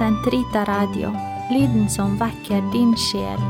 Sentrita 0.00 0.64
Radio, 0.64 1.16
lyden 1.50 1.90
som 1.90 2.16
väcker 2.16 2.72
din 2.72 2.96
själ. 2.96 3.40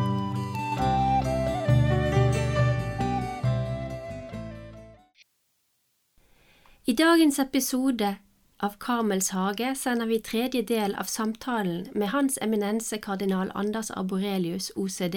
I 6.84 6.92
dagens 6.92 7.38
episode 7.38 8.16
av 8.56 8.70
Karmels 8.78 9.30
hage 9.30 9.74
sänder 9.74 10.06
vi 10.06 10.20
tredje 10.20 10.62
del 10.62 10.94
av 10.94 11.04
samtalen 11.04 11.88
med 11.92 12.10
Hans 12.10 12.38
eminense 12.42 12.98
kardinal 12.98 13.50
Anders 13.54 13.90
Arborelius, 13.90 14.72
OCD, 14.76 15.16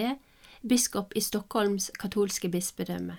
biskop 0.61 1.13
i 1.13 1.21
Stockholms 1.21 1.89
katolske 1.89 2.49
bispedöme. 2.49 3.17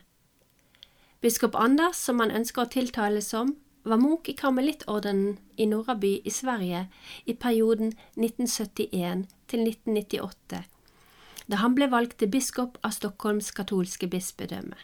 Biskop 1.21 1.55
Anders, 1.55 1.96
som 1.96 2.21
han 2.21 2.31
önskar 2.31 2.62
att 2.62 2.71
tilltala 2.71 3.21
som, 3.21 3.57
var 3.85 4.01
munk 4.01 4.29
i 4.29 4.37
karmelittorden 4.37 5.36
i 5.57 5.67
Norraby 5.67 6.21
i 6.25 6.31
Sverige 6.31 6.86
i 7.25 7.35
perioden 7.35 7.93
1971 8.17 9.26
till 9.46 9.68
1998, 9.68 10.64
da 11.46 11.61
han 11.61 11.76
ble 11.76 11.90
valgt 11.93 12.18
til 12.18 12.32
biskop 12.32 12.79
av 12.82 12.96
Stockholms 12.96 13.50
katolske 13.53 14.09
bispedømme. 14.09 14.76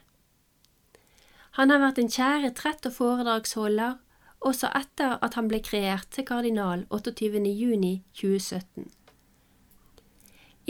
Han 1.59 1.73
har 1.73 1.80
vært 1.83 1.98
en 1.98 2.12
kär 2.12 2.47
trett 2.55 2.87
og 2.87 2.95
foredragsholder 2.95 3.98
også 4.41 4.70
etter 4.77 5.19
at 5.25 5.34
han 5.37 5.48
ble 5.51 5.61
kreert 5.64 6.09
til 6.14 6.25
kardinal 6.28 6.87
28. 6.91 7.42
juni 7.48 8.01
2017. 8.14 8.89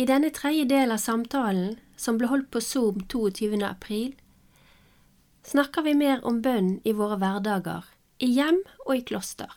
I 0.00 0.06
denne 0.08 0.30
tredje 0.34 0.64
del 0.64 0.94
av 0.94 1.02
samtalen, 1.02 1.76
som 1.96 2.16
ble 2.18 2.30
holdt 2.30 2.50
på 2.50 2.62
Zoom 2.64 3.02
22. 3.04 3.60
april, 3.66 4.14
snakker 5.44 5.84
vi 5.84 5.94
mer 5.94 6.24
om 6.24 6.40
bønn 6.42 6.78
i 6.84 6.94
våre 6.96 7.18
hverdager, 7.20 7.84
i 8.20 8.28
hjem 8.36 8.60
og 8.86 8.94
i 8.96 9.04
kloster. 9.06 9.50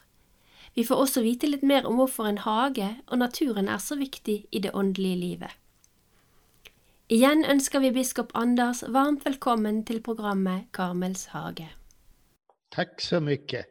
Vi 0.74 0.86
får 0.88 1.04
også 1.06 1.22
vite 1.22 1.50
litt 1.50 1.64
mer 1.64 1.86
om 1.86 2.00
hvorfor 2.00 2.26
en 2.30 2.42
hage 2.42 2.88
og 3.08 3.20
naturen 3.22 3.70
er 3.70 3.82
så 3.84 3.98
viktig 4.00 4.40
i 4.52 4.64
det 4.64 4.74
åndelige 4.74 5.20
livet. 5.20 5.52
Igjen 7.14 7.44
ønsker 7.46 7.84
vi 7.84 7.92
biskop 7.94 8.32
Anders 8.34 8.82
varmt 8.90 9.26
velkommen 9.28 9.84
til 9.86 10.02
programmet 10.02 10.72
Karmels 10.74 11.28
hage. 11.36 11.68
Tack 12.74 13.02
så 13.02 13.20
mycket. 13.22 13.70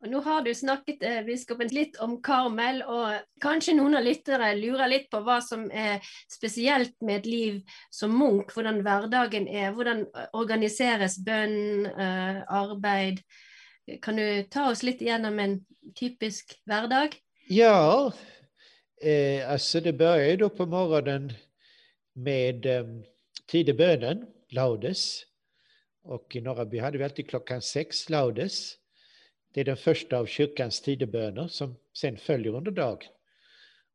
Og 0.00 0.08
nå 0.08 0.20
har 0.24 0.40
du 0.44 0.48
snakket 0.56 1.02
eh, 1.04 1.20
biskopen 1.26 1.68
litt 1.72 1.98
om 2.00 2.14
Karmel, 2.24 2.80
og 2.88 3.40
kanskje 3.44 3.74
noen 3.76 3.98
av 3.98 4.04
lyttere 4.06 4.54
lurer 4.56 4.88
litt 4.88 5.10
på 5.12 5.20
hva 5.24 5.38
som 5.44 5.66
er 5.68 6.00
spesielt 6.28 6.94
med 7.04 7.20
et 7.20 7.28
liv 7.28 7.58
som 7.92 8.14
munk, 8.16 8.54
hvordan 8.56 8.80
hverdagen 8.84 9.48
er, 9.48 9.74
hvordan 9.76 10.06
organiseres 10.36 11.18
bønn, 11.24 11.84
eh, 11.92 12.40
arbeid. 12.48 13.20
Kan 14.02 14.16
du 14.16 14.42
ta 14.42 14.70
oss 14.70 14.82
litt 14.82 15.02
igjennom 15.02 15.38
en 15.38 15.64
typisk 15.94 16.60
hverdag? 16.64 17.16
Ja, 17.48 18.12
eh, 19.02 19.50
alltså 19.50 19.80
det 19.80 19.92
börjar 19.92 20.30
ju 20.30 20.36
då 20.36 20.48
på 20.48 20.66
morgonen 20.66 21.32
med 22.12 22.66
eh, 22.66 22.84
tidebönen, 23.46 24.26
laudes. 24.48 25.22
Och 26.02 26.36
i 26.36 26.40
Norraby 26.40 26.78
hade 26.78 26.98
vi 26.98 27.04
alltid 27.04 27.28
klockan 27.28 27.62
sex 27.62 28.08
laudes. 28.08 28.76
Det 29.54 29.60
är 29.60 29.64
den 29.64 29.76
första 29.76 30.18
av 30.18 30.26
kyrkans 30.26 30.80
tideböner 30.80 31.48
som 31.48 31.76
sen 31.92 32.16
följer 32.16 32.54
under 32.54 32.70
dagen. 32.70 33.08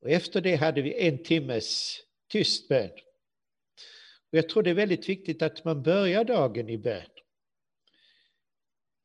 Och 0.02 0.09
efter 0.09 0.42
det 0.42 0.55
hade 0.55 0.81
vi 0.81 1.08
en 1.08 1.23
timmes 1.23 1.99
tyst 2.30 2.67
bön. 2.67 2.92
Och 4.31 4.38
jag 4.38 4.49
tror 4.49 4.64
det 4.64 4.70
är 4.70 4.73
väldigt 4.73 5.09
viktigt 5.09 5.42
att 5.42 5.66
man 5.66 5.83
börjar 5.83 6.23
dagen 6.23 6.70
i 6.70 6.77
bön. 6.77 7.14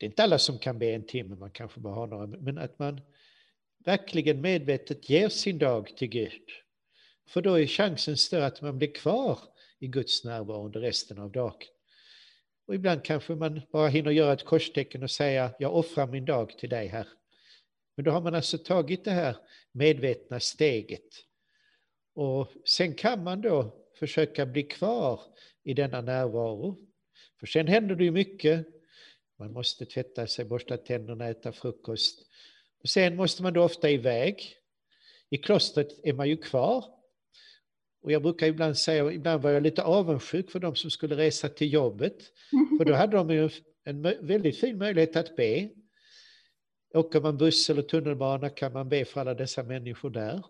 Det 0.01 0.06
är 0.06 0.09
inte 0.09 0.23
alla 0.23 0.39
som 0.39 0.59
kan 0.59 0.79
be 0.79 0.87
en 0.87 1.06
timme, 1.06 1.37
man 1.37 1.51
kanske 1.51 1.81
bara 1.81 1.95
har 1.95 2.06
några, 2.06 2.27
men 2.27 2.59
att 2.59 2.79
man 2.79 3.01
verkligen 3.84 4.41
medvetet 4.41 5.11
ger 5.11 5.29
sin 5.29 5.59
dag 5.59 5.97
till 5.97 6.09
Gud. 6.09 6.43
För 7.29 7.43
då 7.43 7.55
är 7.55 7.67
chansen 7.67 8.16
större 8.16 8.47
att 8.47 8.62
man 8.62 8.78
blir 8.78 8.94
kvar 8.94 9.38
i 9.78 9.87
Guds 9.87 10.25
närvaro 10.25 10.65
under 10.65 10.81
resten 10.81 11.19
av 11.19 11.33
dagen. 11.33 11.69
Och 12.66 12.75
ibland 12.75 13.05
kanske 13.05 13.34
man 13.34 13.61
bara 13.72 13.88
hinner 13.88 14.11
göra 14.11 14.33
ett 14.33 14.44
korstecken 14.44 15.03
och 15.03 15.11
säga 15.11 15.55
jag 15.59 15.75
offrar 15.75 16.06
min 16.06 16.25
dag 16.25 16.59
till 16.59 16.69
dig 16.69 16.87
här. 16.87 17.09
Men 17.97 18.05
då 18.05 18.11
har 18.11 18.21
man 18.21 18.34
alltså 18.34 18.59
tagit 18.59 19.05
det 19.05 19.11
här 19.11 19.37
medvetna 19.72 20.41
steget. 20.41 21.09
Och 22.15 22.53
sen 22.65 22.94
kan 22.94 23.25
man 23.25 23.41
då 23.41 23.75
försöka 23.99 24.47
bli 24.47 24.62
kvar 24.62 25.21
i 25.65 25.75
denna 25.75 26.00
närvaro. 26.00 26.78
För 27.41 27.47
sen 27.47 27.67
händer 27.67 27.94
det 27.94 28.05
ju 28.05 28.11
mycket. 28.11 28.80
Man 29.41 29.53
måste 29.53 29.87
tvätta 29.87 30.27
sig, 30.27 30.45
borsta 30.45 30.77
tänderna, 30.77 31.28
äta 31.28 31.53
frukost. 31.53 32.27
Och 32.83 32.89
sen 32.89 33.17
måste 33.17 33.43
man 33.43 33.53
då 33.53 33.62
ofta 33.62 33.91
iväg. 33.91 34.56
I 35.31 35.39
klostret 35.39 36.01
är 36.03 36.12
man 36.12 36.28
ju 36.28 36.37
kvar. 36.37 36.84
Och 38.03 38.12
jag 38.12 38.23
brukar 38.23 38.47
ibland 38.47 38.79
säga, 38.79 39.12
ibland 39.12 39.43
var 39.43 39.50
jag 39.50 39.62
lite 39.62 39.83
avundsjuk 39.83 40.50
för 40.50 40.59
de 40.59 40.77
som 40.77 40.91
skulle 40.91 41.17
resa 41.17 41.49
till 41.49 41.73
jobbet. 41.73 42.17
För 42.79 42.84
då 42.84 42.95
hade 42.95 43.17
de 43.17 43.31
ju 43.31 43.50
en 43.84 44.03
väldigt 44.03 44.61
fin 44.61 44.79
möjlighet 44.79 45.17
att 45.17 45.37
be. 45.37 45.71
Åker 46.95 47.21
man 47.21 47.37
buss 47.37 47.71
eller 47.71 47.83
tunnelbana 47.83 48.50
kan 48.50 48.73
man 48.73 48.89
be 48.89 49.05
för 49.05 49.21
alla 49.21 49.34
dessa 49.34 49.62
människor 49.62 50.11
där. 50.11 50.45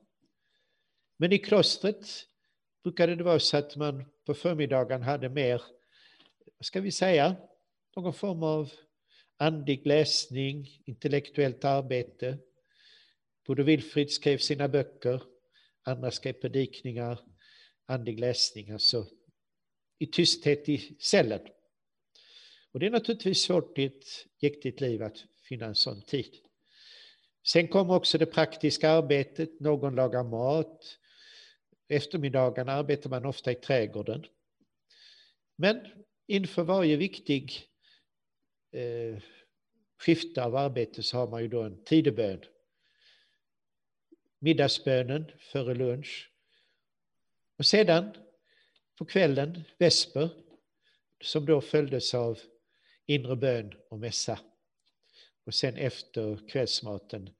Men 1.16 1.32
i 1.32 1.38
klostret 1.38 2.06
brukade 2.82 3.16
det 3.16 3.24
vara 3.24 3.38
så 3.38 3.56
att 3.56 3.76
man 3.76 4.04
på 4.26 4.34
förmiddagen 4.34 5.02
hade 5.02 5.28
mer, 5.28 5.62
vad 6.58 6.66
ska 6.66 6.80
vi 6.80 6.92
säga, 6.92 7.36
någon 7.96 8.14
form 8.14 8.42
av 8.42 8.72
andlig 9.36 9.86
läsning, 9.86 10.82
intellektuellt 10.84 11.64
arbete. 11.64 12.38
Både 13.46 13.62
Wilfrid 13.62 14.10
skrev 14.10 14.38
sina 14.38 14.68
böcker, 14.68 15.22
andra 15.82 16.10
skrev 16.10 16.32
predikningar, 16.32 17.20
andlig 17.86 18.20
läsning, 18.20 18.70
alltså 18.70 19.06
i 19.98 20.06
tysthet 20.06 20.68
i 20.68 20.96
cellen. 21.00 21.40
Och 22.72 22.80
det 22.80 22.86
är 22.86 22.90
naturligtvis 22.90 23.42
svårt 23.42 23.78
i 23.78 23.84
ett 23.84 24.04
jäktigt 24.40 24.80
liv 24.80 25.02
att 25.02 25.24
finna 25.48 25.66
en 25.66 25.74
sån 25.74 26.02
tid. 26.02 26.36
Sen 27.46 27.68
kommer 27.68 27.94
också 27.94 28.18
det 28.18 28.26
praktiska 28.26 28.90
arbetet, 28.90 29.60
någon 29.60 29.94
lagar 29.94 30.24
mat. 30.24 30.98
Eftermiddagarna 31.88 32.72
arbetar 32.72 33.10
man 33.10 33.24
ofta 33.24 33.52
i 33.52 33.54
trädgården. 33.54 34.26
Men 35.56 35.80
inför 36.26 36.62
varje 36.62 36.96
viktig 36.96 37.69
eh, 38.72 39.22
skifte 39.98 40.44
av 40.44 40.56
arbete 40.56 41.02
så 41.02 41.16
har 41.16 41.28
man 41.28 41.42
ju 41.42 41.48
då 41.48 41.62
en 41.62 41.84
tidebön. 41.84 42.40
Middagsbönen 44.38 45.30
före 45.38 45.74
lunch. 45.74 46.30
Och 47.56 47.66
sedan 47.66 48.16
på 48.98 49.04
kvällen 49.04 49.62
vesper 49.78 50.30
som 51.20 51.46
då 51.46 51.60
följdes 51.60 52.14
av 52.14 52.38
inre 53.06 53.36
bön 53.36 53.74
och 53.88 53.98
mässa. 53.98 54.38
Och 55.44 55.54
sen 55.54 55.76
efter 55.76 56.48
kvällsmaten 56.48 57.30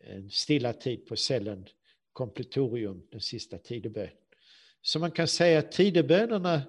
en 0.00 0.30
stilla 0.30 0.72
tid 0.72 1.06
på 1.06 1.16
cellen, 1.16 1.68
kompletorium, 2.12 3.06
den 3.10 3.20
sista 3.20 3.58
tidebön. 3.58 4.10
Så 4.82 4.98
man 4.98 5.10
kan 5.10 5.28
säga 5.28 5.58
att 5.58 5.72
tidebönerna 5.72 6.62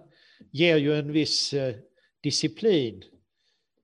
ger 0.52 0.78
ju 0.78 0.94
en 0.94 1.12
viss 1.12 1.54
eh, 1.54 1.76
disciplin. 2.22 3.04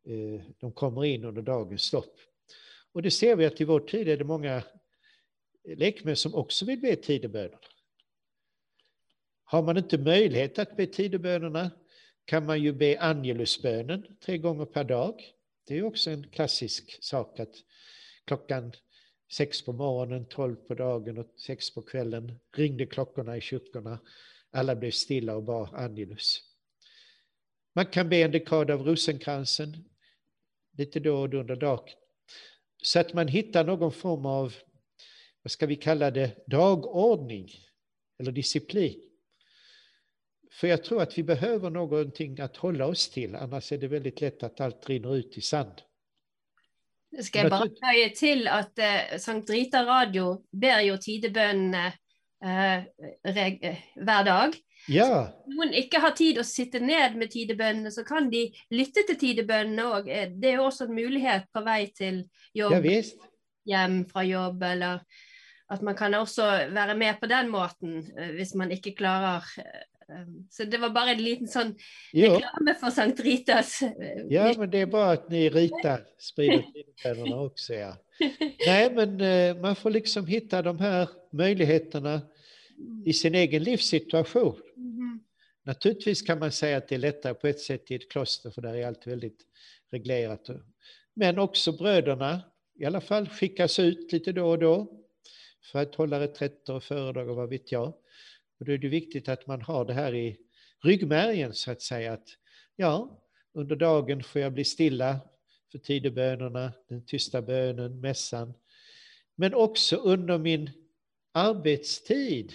Eh, 0.03 0.41
de 0.59 0.72
kommer 0.72 1.06
in 1.06 1.25
under 1.25 1.41
dagens 1.41 1.94
lopp. 1.94 2.19
Och 2.91 3.01
det 3.01 3.12
ser 3.12 3.35
vi 3.35 3.45
att 3.45 3.62
i 3.62 3.63
vår 3.63 3.79
tid 3.79 4.07
är 4.07 4.17
det 4.17 4.23
många 4.23 4.63
lekmän 5.63 6.16
som 6.16 6.35
också 6.35 6.66
vill 6.66 6.79
be 6.79 6.95
tidebönerna. 6.95 7.59
Har 9.44 9.63
man 9.63 9.78
inte 9.78 9.97
möjlighet 9.97 10.59
att 10.59 10.78
be 10.78 10.88
tidebönerna 10.88 11.72
kan 12.25 12.45
man 12.45 12.62
ju 12.62 12.73
be 12.73 13.00
angelusbönen 13.00 14.17
tre 14.25 14.38
gånger 14.38 14.66
per 14.66 14.84
dag. 14.84 15.34
Det 15.67 15.78
är 15.78 15.84
också 15.84 16.12
en 16.12 16.29
klassisk 16.29 17.03
sak 17.03 17.39
att 17.39 17.56
klockan 18.25 18.71
sex 19.31 19.65
på 19.65 19.74
morgonen, 19.74 20.25
tolv 20.25 20.56
på 20.56 20.74
dagen 20.74 21.18
och 21.18 21.33
sex 21.38 21.74
på 21.74 21.81
kvällen 21.81 22.39
ringde 22.56 22.86
klockorna 22.86 23.38
i 23.38 23.42
kyrkorna. 23.42 24.00
Alla 24.51 24.75
blev 24.75 24.92
stilla 24.92 25.36
och 25.36 25.44
bad 25.44 25.69
angelus. 25.74 26.42
Man 27.74 27.86
kan 27.86 28.09
be 28.09 28.18
en 28.18 28.31
dekad 28.31 28.71
av 28.71 28.81
rosenkransen 28.81 29.90
lite 30.77 31.00
då 31.00 31.21
och 31.21 31.29
då 31.29 31.39
under 31.39 31.56
dagen. 31.56 31.89
Så 32.83 33.00
att 33.00 33.13
man 33.13 33.27
hittar 33.27 33.63
någon 33.63 33.91
form 33.91 34.25
av, 34.25 34.53
vad 35.44 35.51
ska 35.51 35.65
vi 35.65 35.75
kalla 35.75 36.12
det, 36.12 36.47
dagordning 36.47 37.50
eller 38.19 38.31
disciplin. 38.31 39.01
För 40.51 40.68
jag 40.68 40.83
tror 40.83 41.01
att 41.01 41.18
vi 41.18 41.23
behöver 41.23 41.69
någonting 41.69 42.39
att 42.39 42.57
hålla 42.57 42.85
oss 42.85 43.09
till, 43.09 43.35
annars 43.35 43.71
är 43.71 43.77
det 43.77 43.88
väldigt 43.88 44.21
lätt 44.21 44.44
att 44.44 44.62
allt 44.62 44.89
rinner 44.89 45.15
ut 45.15 45.38
i 45.38 45.41
sand. 45.41 45.81
Det 47.12 47.24
ska 47.24 47.39
jag 47.39 47.50
bara 47.50 47.63
lägga 47.63 48.09
till 48.15 48.47
att 48.47 48.79
eh, 48.79 49.17
Sankt 49.19 49.50
Rita 49.50 49.85
Radio 49.85 50.44
ber 50.51 50.81
ju 50.81 50.97
tidebønnene 50.97 51.88
eh, 52.44 52.83
hver 53.95 54.24
dag. 54.25 54.53
Ja. 54.88 55.28
Om 55.45 55.56
noen 55.56 55.74
ikke 55.78 56.00
har 56.01 56.12
tid 56.18 56.39
å 56.42 56.45
sitte 56.48 56.80
ned 56.80 57.16
med 57.19 57.31
tidebønnene, 57.33 57.92
så 57.92 58.04
kan 58.07 58.30
de 58.31 58.48
lytte 58.74 59.04
til 59.07 59.19
tidebønnene 59.22 59.83
òg. 59.98 60.06
Det 60.42 60.50
er 60.54 60.56
jo 60.57 60.69
også 60.69 60.88
en 60.89 60.95
mulighet 60.95 61.45
på 61.54 61.63
vei 61.66 61.86
til 61.95 62.24
jobb, 62.57 62.72
Ja, 62.74 62.80
visst. 62.80 63.18
hjem 63.66 64.06
fra 64.10 64.24
jobb, 64.25 64.63
eller 64.63 65.04
at 65.72 65.81
man 65.81 65.95
kan 65.95 66.13
også 66.13 66.48
være 66.74 66.98
med 66.98 67.19
på 67.22 67.30
den 67.31 67.50
måten 67.50 68.01
eh, 68.18 68.31
hvis 68.36 68.56
man 68.56 68.72
ikke 68.72 68.95
klarer 68.98 69.45
eh, 69.57 70.25
Så 70.51 70.66
det 70.68 70.81
var 70.81 70.89
bare 70.92 71.13
en 71.13 71.22
liten 71.24 71.48
sånn 71.48 71.69
reklame 72.12 72.74
for 72.81 72.92
Sankt 72.92 73.22
Ritas. 73.24 73.81
eh, 73.81 74.25
ja, 74.30 74.50
men 74.57 74.69
det 74.69 74.81
är 74.81 74.86
bra 74.86 75.12
att 75.13 75.30
ni 75.30 75.50
ritar, 75.50 76.01
sprider 76.19 76.66
också. 77.45 77.74
Ja. 77.74 77.95
Nej, 78.68 78.92
men 78.95 79.22
eh, 79.22 79.56
man 79.62 79.75
får 79.75 79.89
liksom 79.89 80.25
hitta 80.27 80.62
de 80.62 80.80
här 80.80 81.10
möjligheterna 81.31 82.22
i 83.06 83.13
sin 83.13 83.36
egen 83.36 83.63
livssituation. 83.63 84.62
Mhm. 84.75 85.24
Naturligtvis 85.63 86.22
kan 86.22 86.39
man 86.39 86.51
säga 86.51 86.78
att 86.78 86.88
det 86.88 86.95
är 86.95 87.00
lättare 87.00 87.33
på 87.33 87.48
ett 87.48 87.60
sätt 87.60 87.92
i 87.92 87.95
ett 87.95 88.12
kloster 88.12 88.51
för 88.51 88.62
där 88.62 88.74
är 88.74 88.88
allt 88.88 89.07
väldigt 89.07 89.45
reglerat. 89.92 90.50
Men 91.13 91.39
också 91.39 91.72
bröderna 91.72 92.42
i 92.80 92.86
alla 92.86 93.01
fall 93.01 93.30
skickas 93.30 93.80
ut 93.80 94.12
lite 94.12 94.31
då 94.31 94.50
och 94.50 94.60
då 94.60 95.01
för 95.72 95.80
att 95.80 95.95
hålla 95.95 96.19
reträtter 96.19 96.74
och 96.74 96.83
föredrag 96.83 97.30
och 97.30 97.36
vad 97.36 97.50
vet 97.50 97.72
jag. 97.72 97.88
Och 98.60 98.66
då 98.66 98.72
är 98.72 98.78
det 98.78 98.88
viktigt 98.88 99.30
att 99.30 99.48
man 99.48 99.62
har 99.62 99.86
det 99.86 99.94
här 99.94 100.16
i 100.16 100.38
ryggmärgen 100.84 101.54
så 101.54 101.72
att 101.72 101.81
säga 101.81 102.13
att 102.13 102.27
ja, 102.75 103.22
under 103.54 103.75
dagen 103.75 104.24
får 104.24 104.42
jag 104.42 104.54
bli 104.54 104.63
stilla 104.63 105.19
för 105.72 105.77
tidebönerna, 105.77 106.74
den 106.89 107.06
tysta 107.06 107.42
bönen, 107.42 108.00
mässan. 108.00 108.54
Men 109.36 109.54
också 109.54 109.95
under 109.95 110.38
min 110.38 110.69
arbetstid 111.31 112.54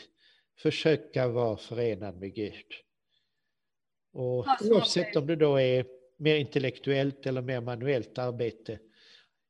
försöka 0.59 1.29
vara 1.29 1.57
förenad 1.57 2.17
med 2.21 2.35
Gud. 2.35 2.67
Och 4.13 4.47
oavsett 4.71 5.17
om 5.17 5.27
det 5.27 5.37
då 5.37 5.61
är 5.61 5.87
mer 6.19 6.37
intellektuellt 6.37 7.27
eller 7.27 7.43
mer 7.43 7.61
manuellt 7.61 8.19
arbete. 8.19 8.79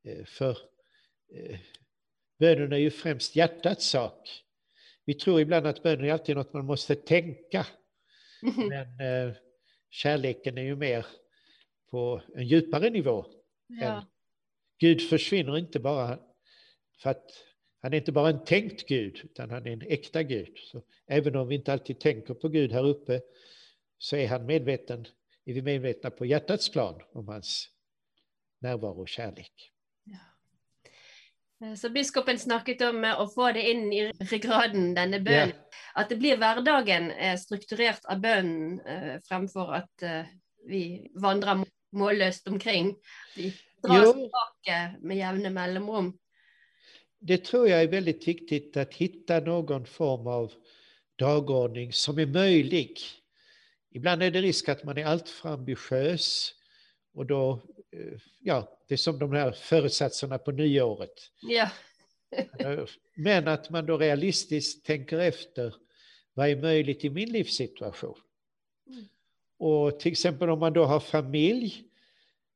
eh, 0.05 0.25
För 0.25 0.59
eh, 1.35 1.59
bönen 2.39 2.73
är 2.73 2.77
ju 2.77 2.91
främst 2.91 3.37
hjärtats 3.37 3.87
sak. 3.87 4.43
Vi 5.05 5.15
tror 5.15 5.41
ibland 5.41 5.67
att 5.67 5.83
bönen 5.83 6.05
är 6.05 6.13
alltid 6.13 6.37
något 6.37 6.53
man 6.53 6.65
måste 6.67 6.95
tänka. 6.95 7.67
Men 8.69 9.01
eh, 9.01 9.35
kärleken 9.91 10.59
är 10.59 10.63
ju 10.63 10.77
mer 10.77 11.07
på 11.91 12.23
en 12.35 12.47
djupare 12.47 12.91
nivå. 12.91 13.27
Ja. 13.67 14.07
Gud 14.79 15.09
försvinner 15.09 15.59
inte 15.59 15.81
bara 15.81 16.19
för 17.03 17.11
att 17.11 17.31
han 17.87 17.93
är 17.93 17.97
inte 17.97 18.13
bara 18.13 18.29
en 18.29 18.45
tänkt 18.45 18.89
Gud, 18.89 19.21
utan 19.25 19.51
han 19.51 19.67
är 19.67 19.71
en 19.71 19.83
äkta 19.83 20.23
Gud. 20.23 20.59
Så 20.59 20.83
även 21.07 21.37
om 21.37 21.49
vi 21.49 21.55
inte 21.55 21.73
alltid 21.73 22.01
tänker 22.01 22.35
på 22.35 22.49
Gud 22.49 22.73
här 22.73 22.87
uppe 22.87 23.21
så 23.99 24.17
är 24.17 24.29
han 24.29 24.47
medveten, 24.47 25.07
är 25.45 25.55
vi 25.55 25.63
medvetna 25.63 26.11
på 26.11 26.27
hjärtats 26.27 26.69
plan 26.71 27.03
om 27.13 27.29
hans 27.29 27.69
närvaro 28.61 29.01
och 29.01 29.09
kärlek. 29.09 29.53
Så 31.77 31.91
biskopen 31.91 32.39
snakket 32.39 32.81
om 32.83 33.05
eh, 33.05 33.21
å 33.21 33.29
få 33.29 33.53
det 33.53 33.71
inn 33.71 33.93
i 33.93 34.03
ryggraden, 34.13 34.91
denne 34.95 35.21
bønnen. 35.21 35.55
At 35.95 36.11
det 36.11 36.19
blir 36.19 36.37
hverdagen 36.37 37.11
eh, 37.11 37.39
strukturert 37.39 38.05
av 38.05 38.21
bønnen 38.21 38.81
eh, 38.81 39.15
fremfor 39.29 39.73
at 39.79 40.07
vi 40.67 40.83
vandrer 41.15 41.63
må- 41.63 41.71
målløst 41.95 42.49
omkring. 42.49 42.97
Vi 43.37 43.55
dras 43.83 44.05
Jo. 44.05 44.13
tilbake 44.13 44.97
med 45.01 45.23
jevne 45.23 45.51
mellomrom. 45.55 46.17
Det 47.27 47.45
tror 47.45 47.69
jag 47.69 47.83
är 47.83 47.89
väldigt 47.89 48.29
viktigt 48.29 48.77
att 48.77 48.95
hitta 48.95 49.41
någon 49.41 49.87
form 49.87 50.27
av 50.27 50.53
dagordning 51.17 51.93
som 51.93 52.19
är 52.19 52.27
möjlig. 52.27 53.01
Ibland 53.91 54.23
är 54.23 54.31
det 54.31 54.41
risk 54.41 54.69
att 54.69 54.85
man 54.85 54.99
är 54.99 55.05
alltför 55.05 55.49
ambitiös 55.49 56.55
och 57.15 57.27
då, 57.27 57.63
eh, 57.93 58.19
ja, 58.41 58.79
det 58.89 58.95
är 58.95 58.99
som 58.99 59.19
de 59.19 59.33
här 59.33 59.53
föresatserna 59.53 60.39
på 60.39 60.51
nyåret. 60.51 61.31
Ja. 61.43 61.71
Men 63.15 63.49
att 63.49 63.71
man 63.71 63.87
då 63.87 63.99
realistiskt 63.99 64.87
tänker 64.87 65.19
efter 65.19 65.75
vad 66.35 66.49
är 66.49 66.57
möjligt 66.57 67.05
i 67.05 67.11
min 67.11 67.33
livssituation. 67.33 68.19
Mm. 68.87 69.05
Och 69.59 70.01
till 70.01 70.13
exempel 70.13 70.51
om 70.51 70.59
man 70.59 70.73
då 70.73 70.85
har 70.85 71.01
familj 71.01 71.85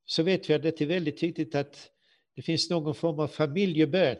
så 0.05 0.23
vet 0.23 0.51
vi 0.51 0.55
att 0.55 0.63
det 0.63 0.81
är 0.81 0.87
väldigt 0.87 1.23
viktigt 1.23 1.55
att 1.55 1.91
det 2.35 2.43
finns 2.43 2.71
någon 2.71 2.95
form 2.95 3.21
av 3.21 3.29
familjebön. 3.29 4.17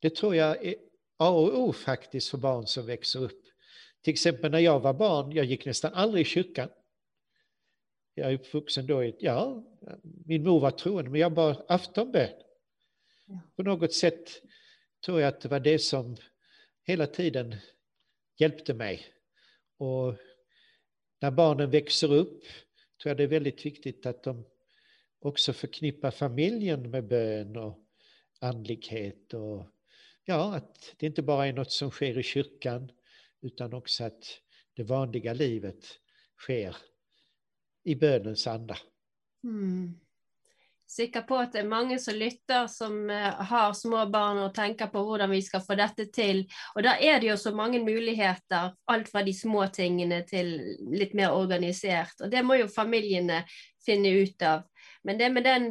Det 0.00 0.16
tror 0.16 0.34
jag 0.34 0.66
är 0.66 0.74
A 1.16 1.30
och 1.30 1.58
O 1.58 1.72
faktiskt 1.72 2.28
för 2.28 2.38
barn 2.38 2.66
som 2.66 2.86
växer 2.86 3.22
upp. 3.22 3.42
Till 4.02 4.12
exempel 4.12 4.50
när 4.50 4.58
jag 4.58 4.80
var 4.80 4.94
barn, 4.94 5.32
jag 5.32 5.44
gick 5.44 5.66
nästan 5.66 5.94
aldrig 5.94 6.26
i 6.26 6.30
kyrkan. 6.30 6.68
Jag 8.14 8.30
är 8.30 8.34
uppvuxen 8.34 8.86
då 8.86 9.04
i, 9.04 9.16
ja, 9.18 9.64
min 10.02 10.44
mor 10.44 10.60
var 10.60 10.70
troende, 10.70 11.10
men 11.10 11.20
jag 11.20 11.32
bad 11.32 11.64
aftonbön. 11.68 12.30
På 13.56 13.62
något 13.62 13.92
sätt 13.92 14.42
tror 15.04 15.20
jag 15.20 15.28
att 15.28 15.40
det 15.40 15.48
var 15.48 15.60
det 15.60 15.78
som 15.78 16.16
hela 16.82 17.06
tiden 17.06 17.56
hjälpte 18.36 18.74
mig. 18.74 19.06
Och 19.78 20.14
när 21.20 21.30
barnen 21.30 21.70
växer 21.70 22.12
upp 22.12 22.42
tror 23.02 23.10
jag 23.10 23.16
det 23.16 23.22
är 23.22 23.28
väldigt 23.28 23.66
viktigt 23.66 24.06
att 24.06 24.22
de 24.22 24.44
också 25.18 25.52
förknippar 25.52 26.10
familjen 26.10 26.90
med 26.90 27.08
bön 27.08 27.56
och 27.56 27.78
andlighet. 28.40 29.34
Och 29.34 29.66
ja, 30.30 30.54
att 30.54 30.94
det 30.98 31.06
inte 31.06 31.22
bara 31.22 31.46
är 31.46 31.52
något 31.52 31.72
som 31.72 31.90
sker 31.90 32.18
i 32.18 32.22
kyrkan 32.22 32.90
utan 33.42 33.74
också 33.74 34.04
att 34.04 34.24
det 34.76 34.82
vanliga 34.82 35.32
livet 35.32 35.84
sker 36.38 36.76
i 37.84 37.94
bönens 37.94 38.46
anda. 38.46 38.76
Mm. 39.44 40.00
Sikker 40.90 41.22
på 41.22 41.36
at 41.38 41.52
det 41.54 41.60
er 41.62 41.68
mange 41.70 41.98
som 42.02 42.16
lytter, 42.18 42.66
som 42.66 43.10
eh, 43.10 43.42
har 43.50 43.74
små 43.78 44.04
barn 44.10 44.40
og 44.42 44.54
tenker 44.54 44.90
på 44.90 45.02
hvordan 45.06 45.30
vi 45.30 45.38
skal 45.46 45.62
få 45.62 45.76
dette 45.78 46.08
til. 46.10 46.42
Og 46.74 46.82
da 46.82 46.96
er 46.98 47.20
det 47.22 47.28
jo 47.30 47.36
så 47.38 47.52
mange 47.54 47.78
muligheter, 47.82 48.74
alt 48.90 49.10
fra 49.10 49.22
de 49.22 49.34
små 49.34 49.68
tingene 49.70 50.24
til 50.26 50.50
litt 50.90 51.14
mer 51.14 51.36
organisert. 51.38 52.18
Og 52.18 52.30
det 52.30 52.42
må 52.42 52.58
jo 52.58 52.66
familiene 52.70 53.44
finne 53.86 54.10
ut 54.18 54.42
av. 54.42 54.66
Men 55.04 55.18
det 55.18 55.30
med 55.32 55.44
den 55.44 55.66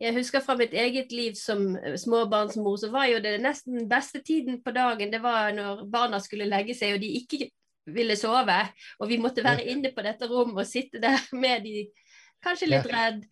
Jeg 0.00 0.14
husker 0.14 0.40
fra 0.44 0.56
mitt 0.56 0.72
eget 0.72 1.12
liv 1.12 1.32
som 1.38 1.76
eh, 1.76 1.96
småbarnsmor, 1.96 2.76
så 2.76 2.90
var 2.92 3.08
jo 3.08 3.20
det 3.24 3.38
nesten 3.40 3.88
beste 3.88 4.20
tiden 4.22 4.62
på 4.62 4.74
dagen, 4.76 5.12
det 5.12 5.22
var 5.22 5.52
når 5.52 5.86
barna 5.90 6.20
skulle 6.20 6.48
legge 6.48 6.74
seg 6.74 6.96
og 6.96 7.00
de 7.00 7.12
ikke 7.20 7.48
ville 7.86 8.16
sove. 8.16 8.60
Og 9.00 9.08
vi 9.08 9.20
måtte 9.20 9.44
være 9.44 9.66
inne 9.68 9.92
på 9.94 10.04
dette 10.04 10.28
rommet 10.28 10.64
og 10.64 10.68
sitte 10.68 11.00
der 11.02 11.20
med 11.44 11.64
de 11.64 11.88
kanskje 12.44 12.70
litt 12.70 12.88
redd. 12.92 13.24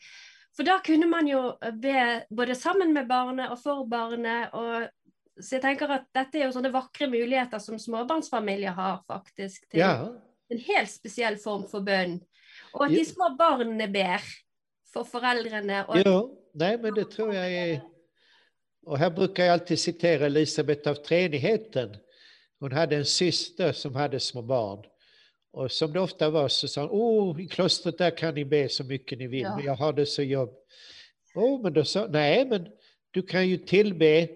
For 0.56 0.69
da 0.69 0.78
kunne 0.84 1.08
man 1.08 1.28
jo 1.28 1.54
be 1.81 2.25
både 2.31 2.56
sammen 2.58 2.93
med 2.93 3.09
barnet 3.09 3.52
og 3.52 3.61
for 3.61 3.87
barnet. 3.88 4.52
Og, 4.52 4.88
så 5.40 5.56
jeg 5.56 5.64
tenker 5.64 5.94
at 5.97 6.04
dette 6.14 6.38
er 6.38 6.47
jo 6.47 6.56
sånne 6.56 6.73
vakre 6.75 7.09
muligheter 7.09 7.62
som 7.62 7.80
småbarnsfamilier 7.80 8.76
har, 8.76 9.00
faktisk. 9.09 9.64
Til 9.71 9.80
Ja, 9.80 9.94
en 10.52 10.61
helt 10.61 10.92
spesiell 10.92 11.38
form 11.40 11.64
for 11.71 11.85
bønn. 11.85 12.18
Og 12.76 12.87
at 12.87 12.92
de 12.92 13.04
små 13.09 13.30
barna 13.38 13.88
ber 13.88 14.25
for 14.92 15.04
foreldrene. 15.04 15.84
Og 15.88 16.02
jo, 16.06 16.38
nej 16.54 16.78
men 16.78 16.94
det 16.94 17.11
tror 17.11 17.34
jag 17.34 17.52
är... 17.52 17.80
Och 18.87 18.99
här 18.99 19.11
brukar 19.11 19.44
jag 19.44 19.52
alltid 19.52 19.78
citera 19.78 20.26
Elisabet 20.26 20.87
av 20.87 20.94
treenigheten. 20.94 21.96
Hon 22.61 22.72
hade 22.72 22.96
en 22.96 23.04
syster 23.04 23.72
som 23.72 23.94
hade 23.94 24.20
små 24.20 24.42
barn. 24.42 24.84
Och 25.52 25.72
som 25.72 25.92
det 25.92 26.00
ofta 26.00 26.30
var 26.30 26.49
så 26.49 26.68
sa 26.68 26.80
hon, 26.87 26.90
oh, 26.90 27.40
i 27.40 27.46
klostret 27.49 27.99
där 27.99 28.16
kan 28.16 28.34
ni 28.34 28.44
be 28.44 28.68
så 28.68 28.84
mycket 28.84 29.18
ni 29.18 29.26
vill, 29.26 29.40
Ja. 29.42 29.56
men 29.56 29.64
jag 29.64 29.75
har 29.76 29.92
det 29.92 30.06
så 30.06 30.22
jobb. 30.22 30.50
Oh, 31.34 31.62
men 31.62 31.72
då 31.72 31.84
sa 31.84 32.06
nej, 32.06 32.44
men 32.44 32.68
du 33.11 33.22
kan 33.22 33.49
ju 33.49 33.56
tillbe 33.58 34.28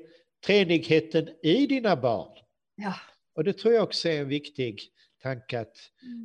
treenigheten 0.46 1.28
i 1.42 1.66
dina 1.66 1.96
barn. 1.96 2.38
ja. 2.76 2.94
Och 3.34 3.44
det 3.44 3.52
tror 3.52 3.75
jag 3.75 3.82
också 3.82 4.08
är 4.08 4.20
en 4.20 4.28
viktig 4.28 4.80
tanke 5.22 5.60
att 5.60 5.76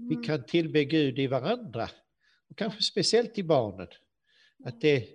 vi 0.09 0.15
Mm. 0.15 0.23
kan 0.23 0.43
tillbe 0.45 0.83
Gud 0.85 1.19
i 1.19 1.27
varandra. 1.27 1.89
Och 2.49 2.57
kanske 2.57 2.81
speciellt 2.83 3.37
i 3.37 3.43
barnen. 3.43 3.87
Att 4.65 4.81
det, 4.81 5.07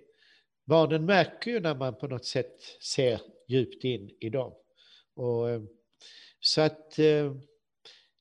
barnen 0.65 1.05
märker 1.05 1.51
ju 1.51 1.59
när 1.59 1.75
man 1.75 1.95
på 1.95 2.07
något 2.07 2.25
sätt 2.25 2.61
ser 2.81 3.21
djupt 3.47 3.83
in 3.83 4.17
i 4.19 4.29
dem. 4.29 4.53
Och, 5.15 5.49
eh, 5.49 5.61
så 6.39 6.61
att 6.61 6.99
eh, 6.99 7.33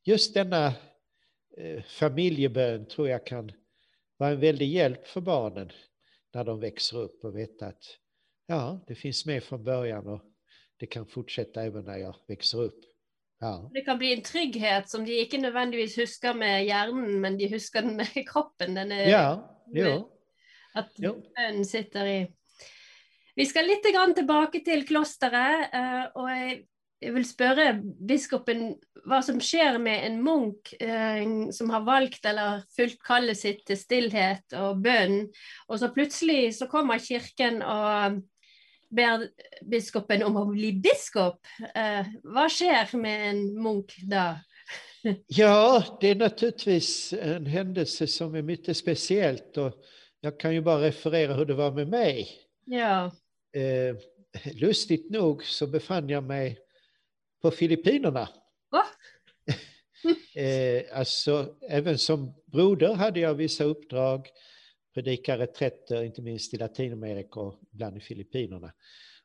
just 0.04 0.35
denna 0.35 0.66
eh, 1.56 1.83
familjebön 1.83 2.87
tror 2.87 3.09
jag 3.09 3.26
kan 3.26 3.52
vara 4.16 4.30
en 4.30 4.40
väldig 4.40 4.68
hjälp 4.68 5.06
för 5.06 5.21
barnen 5.21 5.73
när 6.35 6.45
de 6.45 6.61
växer 6.61 6.99
upp 6.99 7.25
och 7.25 7.37
veta 7.37 7.66
att 7.66 7.85
ja, 8.47 8.85
det 8.87 8.95
finns 8.95 9.26
med 9.26 9.45
från 9.45 9.64
början 9.64 10.06
och 10.06 10.23
det 10.76 10.87
kan 10.87 11.06
fortsätta 11.06 11.62
även 11.62 11.85
när 11.85 11.97
jag 11.97 12.16
växer 12.28 12.62
upp. 12.62 12.80
Ja, 13.38 13.71
Det 13.75 13.80
kan 13.80 13.99
bli 13.99 14.12
en 14.12 14.23
trygghet 14.23 14.88
som 14.88 15.04
de 15.04 15.12
ikke 15.12 15.38
nødvendigvis 15.38 15.99
husker 15.99 16.35
med 16.35 16.64
hjernen, 16.64 17.21
men 17.21 17.38
de 17.38 17.49
husker 17.49 17.83
den 17.83 17.97
med 17.97 18.28
kroppen. 18.28 18.75
Denne, 18.75 19.11
ja 19.11 19.62
jo. 19.75 20.15
At 20.76 20.92
Jo. 21.00 21.14
bønnen 21.37 21.64
sitter 21.64 22.06
i 22.11 22.18
Vi 23.37 23.45
skal 23.45 23.66
litt 23.68 23.85
grann 23.92 24.14
tilbake 24.16 24.62
til 24.64 24.85
klosteret. 24.88 25.68
eh, 25.73 26.04
og 26.16 26.28
jeg, 26.30 26.62
jeg 27.02 27.14
vil 27.14 27.25
spørre 27.28 27.66
biskopen 28.09 28.62
hva 29.06 29.18
som 29.23 29.40
skjer 29.40 29.76
med 29.78 30.06
en 30.06 30.23
munk 30.25 30.73
eh, 30.80 31.50
som 31.52 31.68
har 31.71 31.85
valgt 31.85 32.25
eller 32.26 32.62
fulgt 32.76 33.02
kallet 33.04 33.37
sitt 33.37 33.61
til 33.68 33.76
stillhet 33.76 34.56
og 34.56 34.80
bønn, 34.83 35.26
og 35.68 35.78
så 35.78 35.92
plutselig 35.92 36.54
så 36.56 36.66
kommer 36.66 36.99
kirken 36.99 37.61
og 37.62 38.23
ber 38.88 39.26
biskopen 39.68 40.23
om 40.25 40.37
å 40.40 40.47
bli 40.49 40.73
biskop. 40.80 41.45
Eh, 41.75 42.06
hva 42.25 42.49
skjer 42.49 42.97
med 42.97 43.28
en 43.30 43.42
munk 43.61 43.92
da? 44.09 44.38
Ja, 45.26 45.85
det 46.00 46.09
är 46.11 46.14
naturligtvis 46.14 47.12
en 47.12 47.47
händelse 47.47 48.06
som 48.06 48.35
är 48.35 48.42
mycket 48.42 48.76
speciellt 48.76 49.56
och 49.56 49.73
jag 50.26 50.40
kan 50.40 50.54
ju 50.54 50.61
bara 50.61 50.83
referera 50.83 51.35
hur 51.35 51.45
det 51.45 51.54
var 51.54 51.73
med 51.73 51.88
mig. 51.88 52.28
Ja. 52.64 53.12
Eh, 53.52 53.97
lustigt 54.54 55.11
nog 55.11 55.45
så 55.45 55.66
befann 55.66 56.09
jag 56.09 56.25
mig 56.25 56.59
på 57.42 57.50
Filippinerna. 57.50 58.28
Va? 58.71 58.83
Eh, 60.35 60.99
alltså, 60.99 61.56
även 61.68 61.99
som 61.99 62.35
broder 62.47 62.95
hade 62.95 63.21
jag 63.21 63.35
vissa 63.35 63.64
uppdrag, 63.64 64.28
predika 64.95 65.38
reträtter, 65.38 66.02
inte 66.02 66.23
minst 66.23 66.54
i 66.54 66.56
Latinamerika 66.56 67.40
och 67.40 67.61
ibland 67.73 67.97
i 67.97 68.00
Filippinerna. 68.00 68.73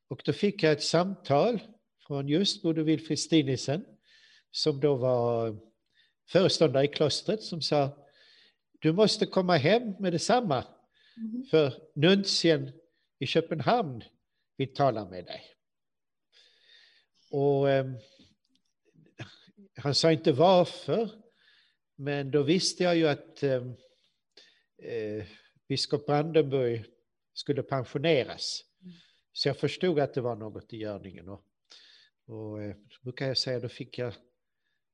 Och 0.09 0.21
då 0.25 0.33
fick 0.33 0.63
jag 0.63 0.71
ett 0.71 0.83
samtal 0.83 1.59
från 2.07 2.27
just 2.27 2.61
Broder 2.61 2.83
Wilfrid 2.83 3.19
Stinisen, 3.19 3.85
som 4.51 4.79
då 4.79 4.95
var 4.95 5.57
föreståndare 6.29 6.85
i 6.85 6.87
klostret, 6.87 7.43
som 7.43 7.61
sa 7.61 7.97
du 8.79 8.93
måste 8.93 9.25
komma 9.25 9.57
hem 9.57 9.93
med 9.99 10.13
detsamma, 10.13 10.63
Mhm. 11.17 11.45
för 11.51 11.73
nuntien 11.95 12.71
i 13.19 13.25
Köpenhamn 13.25 14.03
vill 14.57 14.73
tala 14.73 15.05
med 15.05 15.25
dig. 15.25 15.41
Och 17.31 17.69
eh, 17.69 17.91
han 19.75 19.95
sa 19.95 20.11
inte 20.11 20.31
varför, 20.31 21.09
men 21.95 22.31
då 22.31 22.43
visste 22.43 22.83
jag 22.83 22.95
ju 22.95 23.07
att 23.07 23.43
eh, 23.43 23.63
eh, 24.77 25.25
biskop 25.67 26.05
Brandenburg 26.05 26.85
skulle 27.33 27.63
pensioneras. 27.63 28.63
Så 29.33 29.49
jag 29.49 29.57
förstod 29.57 29.99
att 29.99 30.13
det 30.13 30.21
var 30.21 30.35
något 30.35 30.73
i 30.73 30.77
görningen. 30.77 31.29
Och, 31.29 31.45
och 32.25 32.63
eh, 32.63 32.75
så 32.89 33.01
brukar 33.01 33.27
jag 33.27 33.37
säga, 33.37 33.59
då 33.59 33.69
fick 33.69 33.97
jag, 33.97 34.13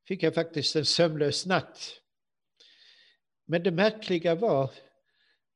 fick 0.07 0.24
jag 0.24 0.33
faktiskt 0.33 0.75
en 0.75 0.86
sömnlös 0.86 1.45
natt. 1.45 2.01
Men 3.45 3.63
det 3.63 3.71
märkliga 3.71 4.36
var 4.36 4.71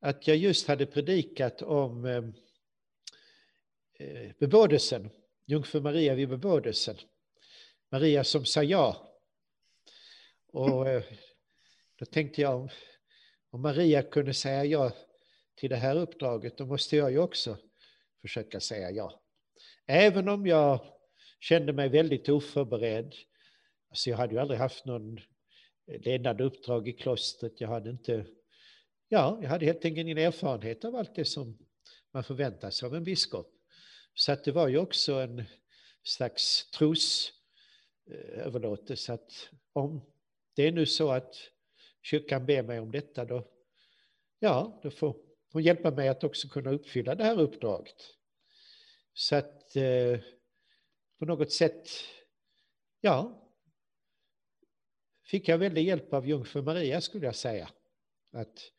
att 0.01 0.27
jag 0.27 0.37
just 0.37 0.67
hade 0.67 0.85
predikat 0.85 1.61
om 1.61 2.05
eh, 2.05 2.23
eh, 3.99 4.31
bebådelsen, 4.39 5.09
Jungfru 5.45 5.81
Maria 5.81 6.15
vid 6.15 6.29
bebådelsen. 6.29 6.95
Maria 7.89 8.23
som 8.23 8.45
sa 8.45 8.63
ja. 8.63 9.17
Och 10.47 10.89
eh, 10.89 11.03
då 11.99 12.05
tänkte 12.05 12.41
jag 12.41 12.55
om, 12.55 12.69
om 13.49 13.61
Maria 13.61 14.03
kunde 14.03 14.33
säga 14.33 14.65
ja 14.65 14.91
till 15.55 15.69
det 15.69 15.75
här 15.75 15.95
uppdraget, 15.95 16.57
då 16.57 16.65
måste 16.65 16.97
jag 16.97 17.11
ju 17.11 17.19
också 17.19 17.57
försöka 18.21 18.59
säga 18.59 18.91
ja. 18.91 19.21
Även 19.85 20.29
om 20.29 20.47
jag 20.47 20.79
kände 21.39 21.73
mig 21.73 21.89
väldigt 21.89 22.29
oförberedd. 22.29 23.15
Alltså 23.89 24.09
jag 24.09 24.17
hade 24.17 24.33
ju 24.33 24.39
aldrig 24.39 24.59
haft 24.59 24.85
någon 24.85 25.19
ledande 25.87 26.43
uppdrag 26.43 26.87
i 26.87 26.93
klostret. 26.93 27.61
Jag 27.61 27.67
hade 27.67 27.89
inte, 27.89 28.25
ja, 29.11 29.39
jag 29.41 29.49
hade 29.49 29.65
helt 29.65 29.85
enkelt 29.85 30.05
ingen 30.05 30.17
erfarenhet 30.17 30.85
av 30.85 30.95
allt 30.95 31.15
det 31.15 31.25
som 31.25 31.57
man 32.11 32.23
förväntar 32.23 32.69
sig 32.69 32.85
av 32.85 32.95
en 32.95 33.03
biskop. 33.03 33.53
Så 34.13 34.31
att 34.31 34.43
det 34.43 34.51
var 34.51 34.67
ju 34.67 34.77
också 34.77 35.13
en 35.13 35.43
slags 36.03 36.71
trosöverlåtelse 36.71 39.11
eh, 39.11 39.13
att 39.13 39.49
om 39.73 40.01
det 40.55 40.67
är 40.67 40.71
nu 40.71 40.85
så 40.85 41.11
att 41.11 41.35
kyrkan 42.01 42.45
ber 42.45 42.63
mig 42.63 42.79
om 42.79 42.91
detta, 42.91 43.25
då, 43.25 43.47
ja, 44.39 44.79
då 44.83 44.91
får 44.91 45.15
hon 45.51 45.63
hjälpa 45.63 45.91
mig 45.91 46.07
att 46.07 46.23
också 46.23 46.47
kunna 46.47 46.71
uppfylla 46.71 47.15
det 47.15 47.23
här 47.23 47.39
uppdraget. 47.39 48.15
Så 49.13 49.35
att 49.35 49.75
eh, 49.75 50.19
på 51.19 51.25
något 51.25 51.51
sätt, 51.51 51.89
ja, 53.01 53.47
fick 55.25 55.47
jag 55.47 55.57
väldigt 55.57 55.85
hjälp 55.85 56.13
av 56.13 56.27
jungfru 56.27 56.61
Maria 56.61 57.01
skulle 57.01 57.25
jag 57.25 57.35
säga. 57.35 57.69
Att 58.31 58.71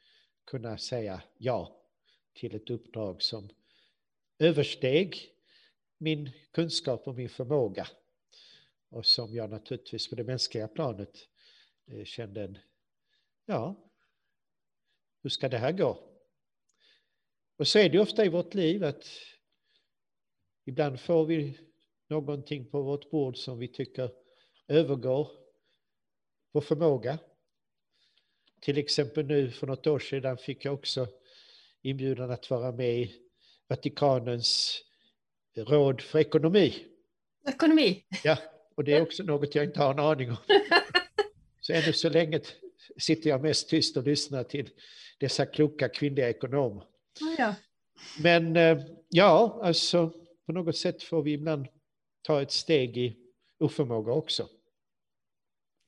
kunna 0.45 0.79
säga 0.79 1.23
ja 1.39 1.83
till 2.33 2.55
ett 2.55 2.71
uppdrag 2.71 3.23
som 3.23 3.49
översteg 4.39 5.33
min 5.99 6.31
kunskap 6.51 7.09
och 7.09 7.15
min 7.15 7.29
förmåga. 7.29 7.89
Och 8.89 9.07
som 9.07 9.35
jag 9.35 9.51
naturligtvis 9.51 10.11
på 10.11 10.17
det 10.17 10.25
mänskliga 10.25 10.69
planet 10.69 11.29
eh, 11.87 12.05
kände 12.05 12.45
en, 12.45 12.59
ja, 13.47 13.91
hur 15.23 15.31
ska 15.31 15.49
det 15.49 15.59
här 15.59 15.73
gå? 15.73 16.09
Och 17.57 17.69
så 17.69 17.79
är 17.79 17.89
det 17.89 17.99
ofta 17.99 18.25
i 18.25 18.29
vårt 18.29 18.55
liv 18.55 18.85
att 18.85 19.05
ibland 20.65 21.01
får 21.01 21.27
vi 21.27 21.59
någonting 22.09 22.71
på 22.71 22.83
vårt 22.83 23.11
bord 23.11 23.37
som 23.37 23.59
vi 23.59 23.69
tycker 23.69 24.11
övergår 24.69 25.31
vår 26.53 26.61
förmåga. 26.61 27.19
Till 28.65 28.79
exempel 28.79 29.27
nu 29.27 29.51
för 29.51 29.67
något 29.67 29.87
år 29.87 29.99
sedan 29.99 30.37
fick 30.37 30.65
jag 30.65 30.75
också 30.75 31.09
inbjudan 31.83 32.31
att 32.31 32.51
vara 32.51 32.73
med 32.73 32.99
i 32.99 33.15
Vatikanens 33.69 34.79
råd 35.57 36.01
för 36.01 36.19
ekonomi. 36.19 36.75
Ekonomi. 37.49 38.05
Ja, 38.25 38.39
och 38.75 38.85
det 38.85 38.93
är 38.93 39.03
också 39.03 39.23
något 39.23 39.55
jag 39.55 39.65
inte 39.65 39.81
har 39.81 39.93
en 39.93 39.99
aning 39.99 40.31
om. 40.31 40.37
Så 41.61 41.73
ännu 41.73 41.93
så 41.93 42.09
länge 42.09 42.41
sitter 42.97 43.31
jag 43.31 43.43
mest 43.43 43.69
tyst 43.69 43.97
och 43.97 44.03
lyssnar 44.03 44.45
till 44.45 44.71
dessa 45.19 45.47
kloka 45.47 45.89
kvinnliga 45.89 46.29
ekonomer. 46.29 46.85
Ja. 47.39 47.55
Men 48.23 48.57
eh, 48.57 48.79
ja, 49.09 49.61
alltså 49.63 50.13
på 50.47 50.53
något 50.53 50.77
sätt 50.77 51.03
får 51.03 51.23
vi 51.23 51.33
ibland 51.33 51.67
ta 52.23 52.43
ett 52.43 52.53
steg 52.53 52.97
i 52.99 53.17
oförmåga 53.59 54.13
också. 54.13 54.49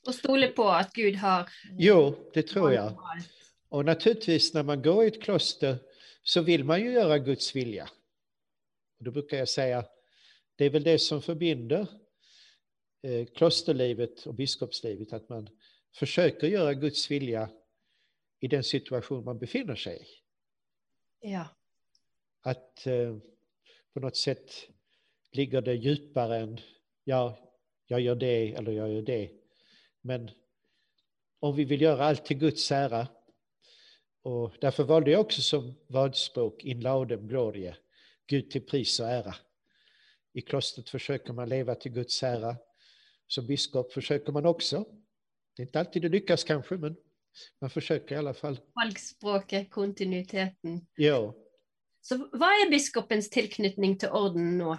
Och 0.07 0.15
stole 0.15 0.49
på 0.49 0.69
att 0.69 0.93
Gud 0.93 1.17
har... 1.17 1.51
Jo, 1.79 2.31
det 2.35 2.43
tror 2.43 2.73
jag. 2.73 2.99
Och 3.69 3.85
naturligtvis 3.85 4.55
när 4.55 4.63
man 4.63 4.83
går 4.83 5.05
i 5.05 5.09
ett 5.09 5.23
kloster 5.23 5.77
så 6.23 6.43
vill 6.43 6.65
man 6.65 6.81
ju 6.81 6.93
göra 6.93 7.19
Guds 7.19 7.57
vilja. 7.57 7.91
Och 8.99 9.05
då 9.05 9.11
brukar 9.11 9.37
jag 9.37 9.49
säga, 9.49 9.85
det 10.57 10.65
är 10.65 10.71
väl 10.71 10.83
det 10.83 10.99
som 10.99 11.23
förbinder 11.23 11.87
eh, 13.03 13.27
klosterlivet 13.27 14.27
och 14.27 14.35
biskopslivet, 14.35 15.13
att 15.13 15.29
man 15.29 15.49
försöker 15.95 16.47
göra 16.47 16.75
Guds 16.75 17.11
vilja 17.11 17.51
i 18.41 18.49
den 18.49 18.65
situation 18.65 19.25
man 19.25 19.39
befinner 19.39 19.75
sig 19.75 19.97
i. 20.03 20.07
Ja. 21.31 21.47
Att 22.41 22.87
eh, 22.87 23.17
på 23.95 24.01
något 24.01 24.17
sätt 24.17 24.51
ligger 25.33 25.61
det 25.61 25.75
djupare 25.75 26.39
än, 26.39 26.61
ja, 27.05 27.39
jag 27.87 28.01
gör 28.01 28.15
det 28.15 28.55
eller 28.55 28.73
jag 28.73 28.93
gör 28.93 29.03
det. 29.03 29.31
Men 30.07 30.31
om 31.41 31.57
vi 31.57 31.65
vill 31.65 31.81
göra 31.81 32.05
allt 32.05 32.25
till 32.25 32.39
Guds 32.39 32.73
ära, 32.73 33.09
och 34.23 34.53
därför 34.61 34.85
valde 34.85 35.11
jag 35.11 35.21
också 35.21 35.43
som 35.43 35.75
vadspråk 35.87 36.65
in 36.65 36.81
laudem 36.81 37.29
glorie, 37.29 37.77
Gud 38.27 38.51
till 38.51 38.67
pris 38.67 39.01
och 39.01 39.09
ära. 39.09 39.35
I 40.33 40.41
klostret 40.41 40.89
försöker 40.89 41.33
man 41.33 41.49
leva 41.49 41.75
till 41.75 41.93
Guds 41.93 42.23
ära. 42.23 42.57
Som 43.27 43.47
biskop 43.47 43.93
försöker 43.93 44.33
man 44.33 44.47
också. 44.47 44.85
Det 45.57 45.63
är 45.63 45.67
inte 45.67 45.79
alltid 45.79 46.03
det 46.03 46.09
lyckas 46.09 46.45
kanske, 46.45 46.77
men 46.77 46.97
man 47.61 47.71
försöker 47.71 48.15
i 48.15 48.19
alla 48.19 48.35
fall. 48.35 48.61
Valgspråket, 48.75 49.71
kontinuiteten. 49.71 50.87
Ja, 50.97 51.35
Så 52.01 52.17
vad 52.17 52.49
är 52.49 52.71
biskopens 52.71 53.31
tillknytning 53.31 53.99
till 53.99 54.09
orden 54.09 54.59
nu? 54.59 54.77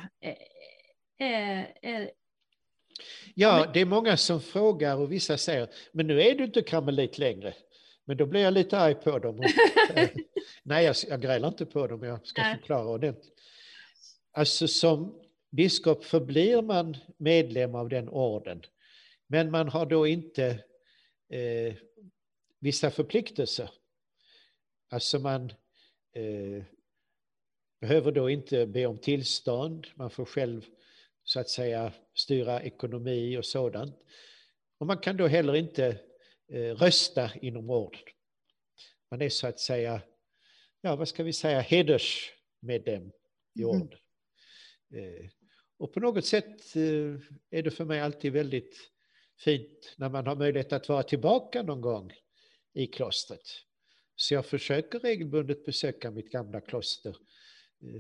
Är, 1.18 1.78
är, 1.82 2.12
ja, 3.36 3.72
det 3.74 3.82
är 3.82 3.86
många 3.86 4.18
som 4.18 4.42
frågar 4.42 4.96
och 4.98 5.12
vissa 5.12 5.38
säger, 5.38 5.68
men 5.92 6.08
nu 6.08 6.22
är 6.22 6.36
du 6.36 6.44
inte 6.44 6.62
karmelit 6.62 7.18
längre. 7.18 7.54
Men 8.06 8.18
då 8.18 8.26
blir 8.26 8.42
jag 8.42 8.54
lite 8.54 8.78
arg 8.78 8.96
på 8.96 9.20
dem. 9.20 9.40
Och, 9.40 9.46
eh, 9.98 10.10
nej, 10.64 10.86
jag, 10.86 10.96
jag 11.10 11.22
grälar 11.22 11.48
inte 11.48 11.66
på 11.66 11.88
dem, 11.88 12.04
jag 12.04 12.28
ska 12.28 12.42
Nej. 12.42 12.58
förklara 12.58 12.88
ordentligt. 12.88 13.34
Alltså 14.32 14.68
som 14.68 15.22
biskop 15.52 16.06
förblir 16.06 16.62
man 16.62 16.98
medlem 17.18 17.76
av 17.76 17.90
den 17.90 18.10
orden. 18.10 18.62
Men 19.28 19.52
man 19.52 19.70
har 19.70 19.86
då 19.86 20.08
inte 20.08 20.46
eh, 21.30 21.74
vissa 22.60 22.92
förpliktelser. 22.92 23.70
Alltså 24.90 25.20
man 25.20 25.54
eh, 26.14 26.64
behöver 27.82 28.12
då 28.12 28.30
inte 28.30 28.68
be 28.68 28.86
om 28.86 28.98
tillstånd, 28.98 29.88
man 29.96 30.10
får 30.10 30.26
själv 30.26 30.66
så 31.26 31.40
att 31.40 31.50
säga 31.50 31.94
styra 32.14 32.62
ekonomi 32.62 33.38
och 33.38 33.46
sådant. 33.46 33.96
Och 34.78 34.88
man 34.88 34.98
kan 34.98 35.18
då 35.18 35.28
heller 35.28 35.56
inte 35.56 36.00
eh, 36.52 36.76
rösta 36.76 37.32
inom 37.42 37.70
orden. 37.70 38.02
Man 39.12 39.22
är 39.22 39.30
så 39.30 39.48
att 39.48 39.60
säga, 39.60 40.02
ja 40.82 40.96
vad 40.96 41.08
ska 41.08 41.24
vi 41.24 41.34
säga, 41.34 41.60
hedersmedlem 41.60 43.12
i 43.60 43.64
Mhm. 43.64 43.70
orden. 43.70 44.00
Eh, 44.94 45.30
och 45.78 45.94
på 45.94 46.00
något 46.00 46.26
sätt 46.26 46.76
eh, 46.76 47.20
är 47.50 47.64
det 47.64 47.72
för 47.72 47.86
mig 47.86 48.00
alltid 48.00 48.34
väldigt 48.34 48.92
fint 49.40 49.94
när 49.98 50.10
man 50.10 50.28
har 50.28 50.36
möjlighet 50.36 50.74
att 50.74 50.90
vara 50.90 51.04
tillbaka 51.04 51.64
någon 51.64 51.82
gång 51.82 52.14
i 52.74 52.88
klostret. 52.88 53.42
Så 54.16 54.34
jag 54.34 54.46
försöker 54.46 55.00
regelbundet 55.00 55.66
besöka 55.66 56.12
mitt 56.12 56.32
gamla 56.32 56.62
kloster 56.62 57.16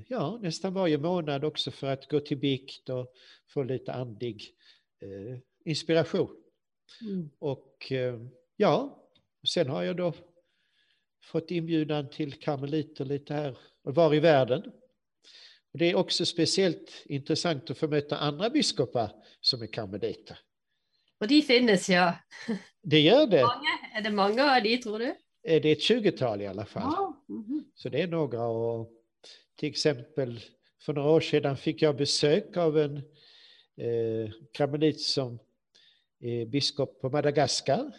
ja, 0.08 0.40
nästan 0.42 0.74
varje 0.74 0.98
månad 0.98 1.44
också 1.44 1.72
för 1.72 1.88
att 1.88 2.10
gå 2.10 2.20
till 2.20 2.38
bikt 2.38 2.90
och 2.90 3.14
få 3.54 3.64
lite 3.64 3.94
andlig 3.94 4.42
eh, 5.02 5.40
inspiration. 5.66 6.36
Mm. 7.02 7.30
Och 7.40 7.92
eh, 7.92 8.20
ja, 8.56 9.04
sen 9.48 9.70
har 9.70 9.84
jag 9.84 9.98
då 9.98 10.14
fått 11.24 11.52
inbjudan 11.52 12.10
till 12.10 12.34
karmeliter 12.34 13.06
lite 13.06 13.34
här 13.34 13.58
och 13.84 13.96
var 13.96 14.14
i 14.16 14.20
världen. 14.20 14.64
Och 15.74 15.80
det 15.80 15.86
är 15.86 15.96
också 15.96 16.26
speciellt 16.26 17.04
intressant 17.06 17.70
att 17.70 17.78
få 17.78 17.88
möta 17.88 18.18
andra 18.18 18.50
biskopar 18.50 19.12
som 19.42 19.62
är 19.62 19.68
karmeliter. 19.68 20.40
Och 21.20 21.28
de 21.28 21.42
finnes, 21.42 21.90
ja. 21.90 22.14
Det 22.82 23.00
gör 23.00 23.28
det. 23.28 23.42
Mange? 23.42 23.68
Är 23.94 24.02
det 24.02 24.12
många 24.12 24.56
av 24.56 24.64
de, 24.64 24.78
tror 24.78 25.00
du? 25.00 25.06
Eh, 25.44 25.62
Det 25.62 25.70
är 25.70 25.72
ett 25.72 25.80
20-tal 25.80 26.42
i 26.42 26.48
alla 26.48 26.66
fall. 26.66 26.84
Ja. 26.84 27.24
Mhm. 27.28 27.64
Så 27.76 27.90
det 27.90 28.02
är 28.02 28.08
några 28.08 28.48
och 28.48 28.92
till 29.56 29.70
exempel 29.70 30.40
för 30.82 30.94
några 30.94 31.10
år 31.10 31.22
sedan 31.22 31.58
fick 31.58 31.82
jag 31.82 31.98
besök 31.98 32.58
av 32.58 32.78
en 32.78 32.98
eh, 33.78 34.32
karmelit 34.52 35.02
som 35.02 35.40
är 36.20 36.46
biskop 36.46 37.02
på 37.02 37.10
Madagaskar. 37.10 37.92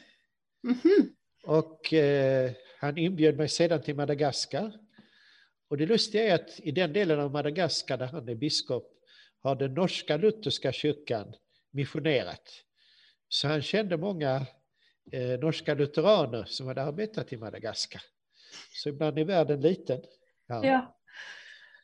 Mhm. 0.63 1.15
Och 1.45 1.93
eh, 1.93 2.53
han 2.79 2.99
inbjöd 2.99 3.37
mig 3.37 3.49
sedan 3.49 3.83
till 3.83 3.97
Madagaskar. 3.97 4.73
Och 5.69 5.77
det 5.77 5.87
lustiga 5.87 6.25
är 6.25 6.35
att 6.35 6.61
i 6.61 6.71
den 6.71 6.93
delen 6.93 7.21
av 7.21 7.31
Madagaskar 7.31 7.99
där 7.99 8.07
han 8.07 8.29
är 8.29 8.35
biskop 8.35 8.93
har 9.41 9.57
den 9.57 9.75
norska 9.75 10.17
lutherska 10.17 10.73
kyrkan 10.73 11.35
missionerat. 11.71 12.65
Så 13.29 13.49
han 13.49 13.63
kände 13.63 13.97
många 13.97 14.47
eh, 15.13 15.39
norska 15.41 15.75
lutheraner 15.75 16.45
som 16.45 16.67
hade 16.67 16.83
arbetat 16.83 17.33
i 17.33 17.37
Madagaskar. 17.37 18.03
Så 18.73 18.89
ibland 18.89 19.19
är 19.19 19.25
världen 19.25 19.61
liten. 19.61 20.03
Ja. 20.47 20.67
Ja. 20.67 20.96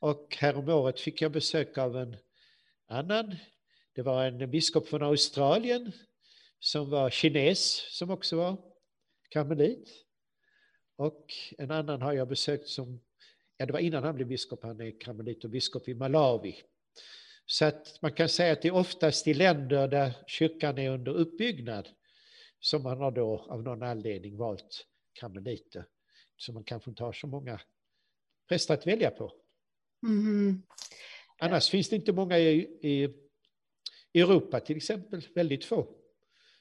Och 0.03 0.37
häromåret 0.37 1.01
fick 1.01 1.23
jag 1.23 1.33
besök 1.33 1.79
av 1.79 1.97
en 1.97 2.17
annan. 2.87 3.37
Det 3.93 4.03
var 4.03 4.25
en 4.25 4.51
biskop 4.51 4.89
från 4.89 5.03
Australien 5.03 5.93
som 6.59 6.91
var 6.91 7.11
kines, 7.11 7.87
som 7.99 8.11
också 8.11 8.37
var 8.37 8.57
karmelit. 9.29 9.89
Och 10.97 11.27
en 11.59 11.71
annan 11.71 12.03
har 12.03 12.13
jag 12.13 12.29
besökt 12.29 12.69
som, 12.69 13.01
ja 13.57 13.67
det 13.67 13.73
var 13.73 13.81
innan 13.81 14.05
han 14.05 14.15
blev 14.15 14.29
biskop, 14.29 14.63
han 14.63 14.81
är 14.81 15.01
karmelit 15.01 15.45
och 15.45 15.51
biskop 15.51 15.89
i 15.89 15.95
Malawi. 15.95 16.63
Så 17.47 17.65
att 17.65 17.99
man 18.03 18.13
kan 18.13 18.29
säga 18.29 18.53
att 18.53 18.63
det 18.63 18.69
är 18.69 18.75
oftast 18.75 19.27
i 19.27 19.35
länder 19.35 19.89
där 19.89 20.13
kyrkan 20.27 20.79
är 20.79 20.91
under 20.91 21.13
uppbyggnad 21.13 21.89
som 22.61 22.83
man 22.83 22.99
har 22.99 23.11
då 23.11 23.47
av 23.49 23.63
någon 23.63 23.83
anledning 23.83 24.37
valt 24.37 24.87
karmeliter. 25.13 25.87
Så 26.37 26.53
man 26.53 26.65
kanske 26.65 26.91
inte 26.91 27.03
har 27.03 27.13
så 27.13 27.27
många 27.27 27.61
präster 28.49 28.75
att 28.75 28.87
välja 28.87 29.11
på. 29.11 29.42
Mhm. 30.03 30.63
Annars 31.39 31.71
finns 31.71 31.89
det 31.89 31.97
inte 31.97 32.13
många 32.13 32.39
i, 32.39 32.59
i 32.83 34.21
Europa 34.21 34.61
till 34.61 34.77
exempel, 34.77 35.27
väldigt 35.35 35.65
få 35.65 35.87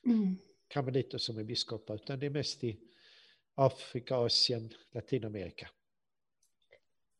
Mm. 0.05 0.38
karmeliter 0.67 1.17
som 1.17 1.38
är 1.38 1.43
biskopar, 1.43 1.95
utan 1.95 2.19
det 2.19 2.25
är 2.25 2.29
mest 2.29 2.63
i 2.63 2.79
Afrika, 3.55 4.15
Asien, 4.15 4.74
Latinamerika. 4.93 5.69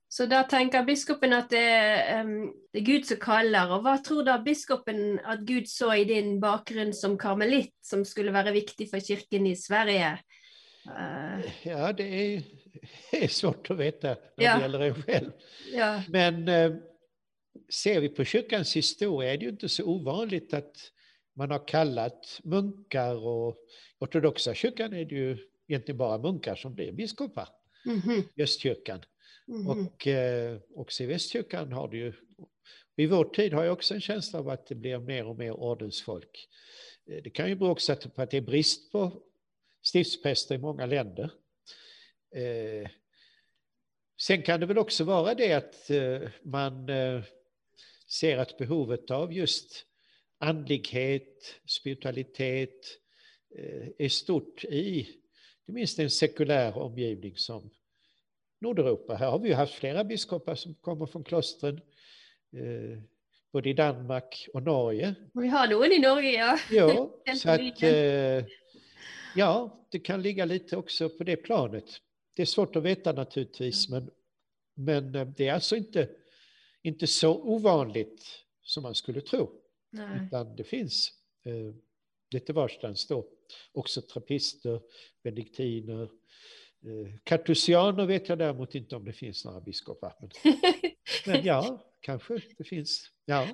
Så 0.08 0.26
da 0.26 0.44
tenker 0.44 0.84
biskopen 0.84 1.34
at 1.34 1.50
det, 1.50 2.04
em, 2.10 2.54
det 2.74 2.80
er 2.82 2.86
Gud 2.86 3.06
som 3.06 3.18
kaller. 3.18 3.70
Og 3.72 3.82
hva 3.86 3.94
tror 4.04 4.26
da 4.28 4.38
biskopen 4.44 5.20
at 5.20 5.46
Gud 5.48 5.70
så 5.72 5.94
i 5.96 6.04
din 6.04 6.40
bakgrunn 6.42 6.94
som 6.94 7.18
karmelitt, 7.18 7.76
som 7.82 8.04
skulle 8.06 8.34
være 8.34 8.52
viktig 8.52 8.90
for 8.90 9.00
kirken 9.00 9.48
i 9.48 9.56
Sverige? 9.56 10.18
Eh, 10.86 11.68
Ja, 11.68 11.94
det 11.94 12.04
är, 12.36 12.44
är 13.12 13.28
svårt 13.28 13.70
att 13.72 13.78
veta 13.78 14.08
när 14.08 14.18
Ja. 14.46 14.56
det 14.56 14.62
gäller 14.62 14.80
en 14.80 15.02
själv. 15.04 15.32
ja. 15.74 16.04
Men 16.10 16.48
eh, 16.48 16.72
ser 17.84 18.02
vi 18.02 18.10
på 18.10 18.24
kyrkans 18.24 18.76
historia 18.76 19.34
är 19.34 19.38
det 19.38 19.44
ju 19.46 19.50
inte 19.52 19.70
så 19.70 19.84
ovanligt 19.86 20.54
att 20.54 20.76
man 21.36 21.52
har 21.52 21.68
kallat 21.68 22.40
munkar 22.44 23.16
och 23.28 23.58
ortodoxa 24.00 24.54
kyrkan 24.54 24.94
är 24.94 25.06
det 25.06 25.16
ju 25.16 25.38
egentligen 25.68 25.98
bara 25.98 26.18
munkar 26.18 26.56
som 26.56 26.74
blir 26.76 26.92
biskopar 26.92 27.48
Mhm. 27.86 28.24
i 28.36 28.42
östkyrkan. 28.44 29.00
Mhm. 29.48 29.68
Och 29.68 30.08
eh, 30.08 30.58
också 30.76 31.04
i 31.04 31.06
västkyrkan 31.06 31.72
har 31.72 31.88
det 31.88 31.98
ju, 31.98 32.14
i 32.96 33.06
vår 33.06 33.26
tid 33.26 33.54
har 33.54 33.64
jag 33.64 33.74
också 33.74 33.94
en 33.94 34.02
känsla 34.02 34.40
av 34.40 34.50
att 34.50 34.68
det 34.68 34.76
blir 34.76 35.00
mer 35.00 35.26
och 35.28 35.38
mer 35.38 35.52
ordensfolk. 35.52 36.48
Det 37.24 37.30
kan 37.30 37.50
ju 37.50 37.56
bero 37.56 37.70
också 37.70 37.96
på 37.96 38.22
att 38.22 38.32
det 38.32 38.38
är 38.38 38.42
brist 38.42 38.92
på 38.92 39.12
stiftspräster 39.82 40.56
i 40.56 40.58
många 40.58 40.86
länder. 40.86 41.32
Eh, 42.36 42.90
Sen 44.22 44.42
kan 44.44 44.60
det 44.60 44.66
väl 44.66 44.78
också 44.78 45.04
vara 45.04 45.34
det 45.34 45.54
att 45.54 45.90
eh, 45.90 46.30
man 46.44 46.90
eh, 46.90 47.24
ser 48.08 48.38
att 48.38 48.58
behovet 48.58 49.12
av 49.12 49.34
just 49.34 49.86
andlighet, 50.40 51.56
spiritualitet 51.66 52.98
är 53.98 54.10
stort 54.10 54.64
i 54.64 55.00
inte 55.00 55.72
minst 55.72 56.00
en 56.00 56.10
sekulär 56.10 56.78
omgivning 56.78 57.38
som 57.38 57.70
Nordeuropa. 58.62 59.16
Här 59.16 59.32
har 59.32 59.40
vi 59.40 59.50
ju 59.50 59.56
haft 59.56 59.74
flera 59.74 60.04
biskopar 60.04 60.56
som 60.56 60.76
kommer 60.76 61.06
från 61.06 61.24
klostren, 61.24 61.82
både 63.54 63.70
i 63.70 63.74
Danmark 63.74 64.48
och 64.54 64.64
Norge. 64.64 65.16
Vi 65.34 65.48
har 65.48 65.68
noen 65.68 65.92
i 65.92 66.00
Norge, 66.00 66.32
ja. 66.32 66.60
Ja, 66.72 67.12
så 67.36 67.50
att, 67.50 67.84
eh, 67.84 68.46
ja, 69.36 69.86
det 69.92 70.00
kan 70.00 70.22
ligga 70.22 70.46
lite 70.46 70.78
också 70.78 71.10
på 71.10 71.24
det 71.24 71.36
planet. 71.36 71.86
Det 72.34 72.42
är 72.42 72.46
svårt 72.46 72.76
att 72.76 72.84
veta 72.84 73.12
naturligtvis, 73.12 73.90
men, 73.90 74.10
men 74.76 75.16
eh, 75.16 75.28
det 75.28 75.48
är 75.48 75.54
alltså 75.54 75.76
inte, 75.76 76.10
inte 76.82 77.08
så 77.08 77.42
ovanligt 77.42 78.26
som 78.62 78.84
man 78.84 78.96
skulle 78.96 79.22
tro. 79.22 79.52
Nei. 79.92 80.26
Utan 80.26 80.56
det 80.56 80.64
finns 80.64 81.12
eh, 81.46 81.76
lite 82.32 82.54
varstans 82.54 83.08
då. 83.08 83.28
Också 83.74 84.02
trappister, 84.02 84.82
benediktiner. 85.24 86.04
Eh, 86.86 87.14
kartusianer 87.24 88.06
vet 88.06 88.30
jag 88.30 88.38
däremot 88.38 88.76
inte 88.76 88.96
om 88.96 89.06
det 89.06 89.14
finns 89.14 89.46
några 89.46 89.62
biskopar. 89.62 90.14
Men, 90.20 90.30
men 91.26 91.46
ja, 91.46 91.84
kanske 92.00 92.42
det 92.58 92.64
finns. 92.64 93.12
Ja. 93.26 93.48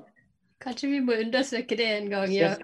Kanskje 0.59 0.87
vi 0.87 1.01
må 1.01 1.15
undersøke 1.15 1.75
det 1.75 1.85
en 1.85 2.09
gang, 2.09 2.33
ja. 2.33 2.55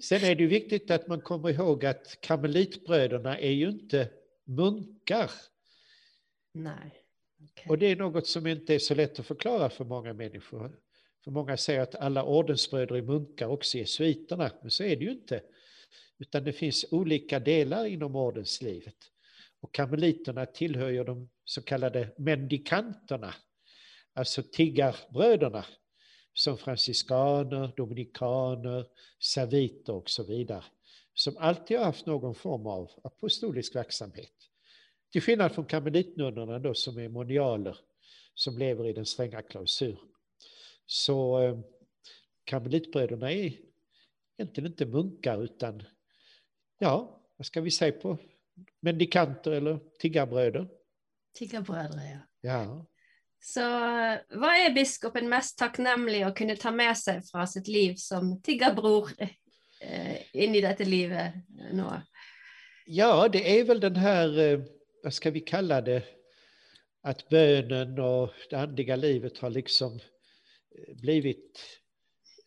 Sen 0.00 0.24
är 0.24 0.34
det 0.34 0.46
viktigt 0.46 0.90
att 0.90 1.08
man 1.08 1.20
kommer 1.20 1.50
ihåg 1.50 1.84
att 1.84 2.18
karmelitbröderna 2.20 3.38
är 3.38 3.50
ju 3.50 3.68
inte 3.68 4.10
munkar. 4.44 5.30
Nei. 6.54 6.90
Ok. 7.42 7.66
Och 7.68 7.78
det 7.78 7.86
är 7.86 7.96
något 7.96 8.26
som 8.26 8.46
inte 8.46 8.74
är 8.74 8.78
så 8.78 8.94
lätt 8.94 9.20
att 9.20 9.26
förklara 9.26 9.70
för 9.70 9.84
många 9.84 10.12
människor. 10.12 10.80
För 11.24 11.30
många 11.30 11.56
säger 11.56 11.80
att 11.80 11.94
alla 11.94 12.24
ordensbröder 12.24 12.94
är 12.94 13.02
munkar, 13.02 13.46
också 13.46 13.78
jesuiterna, 13.78 14.50
men 14.62 14.70
så 14.70 14.84
är 14.84 14.96
det 14.96 15.04
ju 15.04 15.10
inte. 15.10 15.42
Utan 16.18 16.44
det 16.44 16.52
finns 16.52 16.84
olika 16.90 17.40
delar 17.40 17.86
inom 17.86 18.16
ordenslivet. 18.16 18.96
Och 19.60 19.74
karmeliterna 19.74 20.46
tillhör 20.46 20.88
ju 20.88 21.04
de 21.04 21.28
så 21.44 21.62
kallade 21.62 22.14
mendikanterna, 22.18 23.34
alltså 24.14 24.42
tiggarbröderna, 24.42 25.64
som 26.34 26.58
franciskaner, 26.58 27.72
dominikaner, 27.76 28.86
serviter 29.18 29.92
och 29.92 30.10
så 30.10 30.22
vidare, 30.22 30.64
som 31.14 31.36
alltid 31.36 31.78
har 31.78 31.84
haft 31.84 32.06
någon 32.06 32.34
form 32.34 32.66
av 32.66 32.90
apostolisk 33.04 33.76
verksamhet. 33.76 34.32
Till 35.12 35.22
skillnad 35.22 35.52
från 35.52 35.64
karmelitnunnorna 35.64 36.58
då 36.58 36.74
som 36.74 36.98
är 36.98 37.08
monialer, 37.08 37.78
som 38.34 38.58
lever 38.58 38.86
i 38.86 38.92
den 38.92 39.06
stränga 39.06 39.42
klausuren. 39.42 40.08
Så 40.86 41.42
eh, 41.42 41.58
karmelitbröderna 42.44 43.32
är 43.32 43.52
egentligen 44.38 44.70
inte 44.70 44.86
munkar 44.86 45.42
utan, 45.42 45.82
ja, 46.78 47.20
vad 47.36 47.46
ska 47.46 47.60
vi 47.60 47.70
säga 47.70 47.92
på 47.92 48.18
mendikanter 48.80 49.50
eller 49.50 49.78
tiggarbröder? 49.98 50.68
Tiggerbrødre, 51.34 52.00
ja. 52.10 52.18
Ja. 52.40 52.86
Så 53.42 53.60
vad 54.28 54.50
är 54.50 54.74
biskopen 54.74 55.28
mest 55.28 55.58
tacknämlig 55.58 56.22
att 56.22 56.36
kunna 56.36 56.56
ta 56.56 56.70
med 56.70 56.98
sig 56.98 57.22
från 57.22 57.48
sitt 57.48 57.68
liv 57.68 57.94
som 57.94 58.42
tiggarbror 58.42 59.10
eh, 59.80 60.16
in 60.32 60.54
i 60.54 60.60
detta 60.60 60.84
livet 60.84 61.34
eh, 61.34 61.74
nu? 61.74 61.84
ja, 62.86 63.28
det 63.28 63.60
är 63.60 63.64
väl 63.64 63.80
den 63.80 63.96
här, 63.96 64.38
eh, 64.38 64.60
vad 65.02 65.14
ska 65.14 65.30
vi 65.30 65.40
kalla 65.40 65.80
det, 65.80 66.02
att 67.02 67.28
bönen 67.28 67.98
och 67.98 68.30
det 68.50 68.56
andliga 68.56 68.96
livet 68.96 69.38
har 69.38 69.50
liksom 69.50 70.00
blivit 71.02 71.80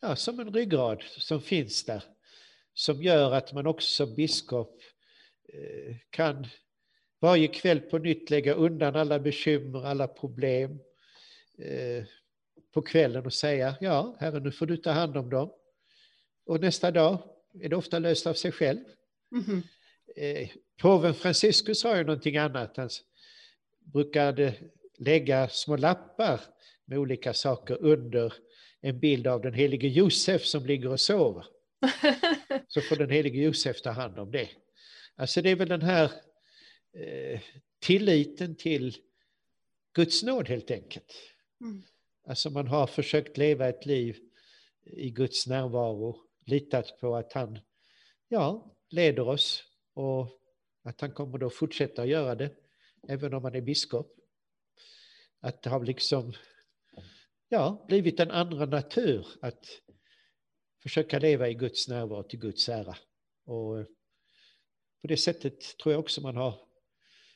ja, 0.01 0.15
som 0.15 0.39
en 0.39 0.53
ryggrad 0.53 1.03
som 1.03 1.41
finns 1.41 1.85
där. 1.85 2.03
Som 2.73 3.03
gör 3.03 3.31
att 3.31 3.53
man 3.53 3.67
också 3.67 4.05
som 4.05 4.15
biskop 4.15 4.81
kan 6.09 6.47
varje 7.23 7.47
kväll 7.47 7.79
på 7.79 7.97
nytt 7.97 8.29
lägga 8.29 8.53
undan 8.53 8.95
alla 8.95 9.19
bekymmer, 9.19 9.85
alla 9.85 10.07
problem 10.07 10.79
eh, 11.57 12.03
på 12.73 12.81
kvällen 12.81 13.25
och 13.25 13.33
säga 13.33 13.75
ja, 13.81 14.15
Herre 14.19 14.39
nu 14.39 14.51
får 14.51 14.65
du 14.65 14.77
ta 14.77 14.91
hand 14.91 15.17
om 15.17 15.29
dem. 15.29 15.51
Och 16.45 16.61
nästa 16.61 16.91
dag 16.91 17.17
är 17.61 17.69
det 17.69 17.75
ofta 17.75 17.99
löst 17.99 18.27
av 18.27 18.33
sig 18.33 18.51
själv. 18.51 18.79
Mhm. 19.31 19.63
Eh, 20.15 20.49
påven 20.81 21.13
Franciscus 21.13 21.83
har 21.83 21.95
ju 21.95 22.03
någonting 22.03 22.37
annat. 22.37 22.77
Han 22.77 22.89
brukade 23.93 24.53
lägga 24.97 25.49
små 25.49 25.75
lappar 25.75 26.41
med 26.85 26.97
olika 26.97 27.33
saker 27.33 27.77
under 27.81 28.33
en 28.81 28.99
bild 28.99 29.27
av 29.27 29.41
den 29.41 29.53
helige 29.53 29.87
Josef 29.87 30.45
som 30.45 30.65
ligger 30.65 30.89
och 30.89 30.99
sover. 30.99 31.45
Så 32.67 32.81
får 32.81 32.95
den 32.95 33.09
helige 33.09 33.41
Josef 33.41 33.81
ta 33.81 33.89
hand 33.89 34.19
om 34.19 34.31
det. 34.31 34.49
Alltså 35.15 35.41
det 35.41 35.49
är 35.49 35.55
väl 35.55 35.69
den 35.69 35.81
här 35.81 36.11
eh, 36.93 37.41
tilliten 37.79 38.55
till 38.55 38.95
Guds 39.93 40.23
nåd 40.23 40.49
helt 40.49 40.71
enkelt. 40.71 41.13
Mm. 41.61 41.83
Alltså 42.27 42.49
man 42.49 42.67
har 42.67 42.87
försökt 42.87 43.37
leva 43.37 43.69
ett 43.69 43.85
liv 43.85 44.17
i 44.83 45.09
Guds 45.09 45.47
närvaro, 45.47 46.19
litat 46.45 46.99
på 46.99 47.15
att 47.15 47.33
han 47.33 47.59
ja, 48.27 48.75
leder 48.89 49.27
oss 49.27 49.63
och 49.93 50.39
att 50.83 51.01
han 51.01 51.11
kommer 51.11 51.37
då 51.37 51.49
fortsätta 51.49 52.05
göra 52.05 52.35
det, 52.35 52.55
även 53.07 53.33
om 53.33 53.43
han 53.43 53.55
är 53.55 53.61
biskop. 53.61 54.15
Att 55.39 55.61
det 55.63 55.69
har 55.69 55.85
liksom 55.85 56.33
ja, 57.49 57.85
blivit 57.87 58.19
en 58.19 58.31
andra 58.31 58.65
natur 58.65 59.27
att 59.41 59.65
försöka 60.83 61.19
leva 61.19 61.49
i 61.49 61.53
Guds 61.53 61.87
närvaro 61.87 62.23
till 62.23 62.39
Guds 62.39 62.69
ära. 62.69 62.97
Och 63.45 63.85
på 65.01 65.07
det 65.07 65.17
sättet 65.17 65.77
tror 65.77 65.93
jag 65.93 65.99
också 65.99 66.21
man 66.21 66.35
har 66.35 66.72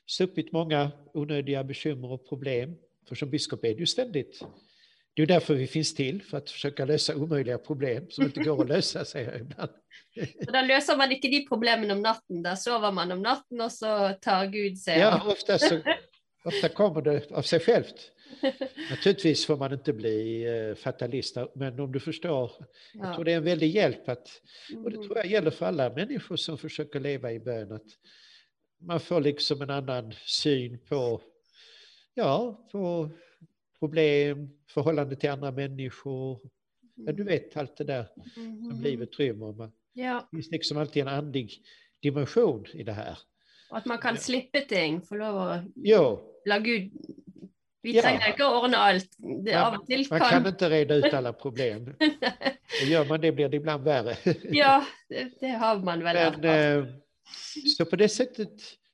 sluppit 0.07 0.51
många 0.51 0.91
onödiga 1.13 1.63
bekymmer 1.63 2.11
och 2.11 2.29
problem. 2.29 2.75
För 3.07 3.15
som 3.15 3.29
biskop 3.29 3.63
är 3.63 3.73
det 3.73 3.79
ju 3.79 3.85
ständigt. 3.85 4.41
Det 5.15 5.21
är 5.21 5.25
därför 5.25 5.53
vi 5.53 5.67
finns 5.67 5.95
till, 5.95 6.23
för 6.23 6.37
att 6.37 6.49
försöka 6.49 6.85
lösa 6.85 7.15
omöjliga 7.15 7.57
problem 7.57 8.05
som 8.09 8.25
inte 8.25 8.43
går 8.43 8.61
att 8.61 8.67
lösa, 8.69 9.05
säger 9.05 9.31
jag 9.31 9.41
ibland. 9.41 9.71
Så 10.45 10.51
da 10.51 10.61
løser 10.61 10.97
man 10.97 11.11
ikke 11.11 11.29
de 11.29 11.39
problemene 11.49 11.93
om 11.93 12.01
natten, 12.01 12.43
da 12.43 12.55
sover 12.55 12.91
man 12.91 13.11
om 13.11 13.21
natten, 13.21 13.61
og 13.61 13.71
så 13.71 14.13
tar 14.21 14.45
Gud 14.53 14.77
seg 14.77 14.99
Ja, 15.01 15.21
ofta, 15.25 15.57
så, 15.59 15.79
ofta 16.45 16.69
kommer 16.69 17.01
det 17.01 17.31
av 17.31 17.41
sig 17.41 17.59
självt. 17.59 18.11
Naturligtvis 18.89 19.45
får 19.45 19.57
man 19.57 19.73
inte 19.73 19.93
bli 19.93 20.45
eh, 20.45 20.75
fatalist, 20.75 21.37
men 21.55 21.79
om 21.79 21.91
du 21.91 21.99
förstår, 21.99 22.51
jag 22.93 23.15
tror 23.15 23.25
det 23.25 23.31
är 23.33 23.37
en 23.37 23.43
väldig 23.43 23.69
hjälp 23.75 24.09
att, 24.09 24.27
och 24.83 24.91
det 24.91 24.97
Mm. 24.97 25.07
tror 25.07 25.17
jag 25.17 25.25
gäller 25.25 25.51
för 25.51 25.65
alla 25.65 25.89
människor 25.89 26.35
som 26.35 26.57
försöker 26.57 26.99
leva 26.99 27.31
i 27.31 27.39
bön, 27.39 27.71
att 27.71 27.87
man 28.79 28.99
får 28.99 29.21
liksom 29.21 29.61
en 29.61 29.69
annan 29.69 30.13
syn 30.25 30.79
på, 30.89 31.21
ja, 32.13 32.67
på 32.71 33.09
problem, 33.79 34.49
förhållande 34.69 35.15
till 35.15 35.29
andra 35.29 35.51
människor. 35.51 36.39
Ja, 36.95 37.11
du 37.11 37.23
vet 37.23 37.57
allt 37.57 37.77
det 37.77 37.83
där 37.83 38.05
som 38.33 38.43
Mhm. 38.43 38.81
livet 38.83 39.19
rymmer. 39.19 39.51
Man- 39.53 39.71
Ja, 39.93 40.27
Det 40.31 40.37
finns 40.37 40.51
liksom 40.51 40.77
alltid 40.77 41.01
en 41.01 41.07
andlig 41.07 41.51
dimension 42.01 42.65
i 42.73 42.83
det 42.83 42.93
här. 42.93 43.17
at 43.71 43.85
man 43.85 43.97
kan 43.97 44.17
slippe 44.17 44.61
ting, 44.61 45.01
få 45.01 45.15
lov 45.15 45.35
å 45.35 45.71
Jo, 45.75 46.19
la 46.45 46.59
Gud 46.59 46.91
Vi 47.83 47.95
Ja. 47.95 48.01
trenger 48.01 48.27
ikke 48.29 48.43
å 48.45 48.63
ordne 48.63 48.77
alt. 48.77 49.09
Ja, 49.45 49.71
man 49.71 50.05
kan 50.19 50.29
kan 50.29 50.47
inte 50.47 50.69
reda 50.69 50.95
ut 50.95 51.13
alla 51.13 51.33
problem. 51.43 51.93
Och 52.81 52.87
gör 52.87 53.05
man 53.05 53.21
det 53.21 53.31
blir 53.31 53.49
det 53.49 53.57
ibland 53.57 53.83
värre. 53.83 54.17
Ja, 54.51 54.85
det, 55.09 55.39
det 55.39 55.47
har 55.47 55.79
man 55.79 56.03
vel 56.03 56.41
Men, 56.41 57.01
så 57.77 57.85
på 57.85 57.95
det 57.95 58.09
sättet 58.09 58.51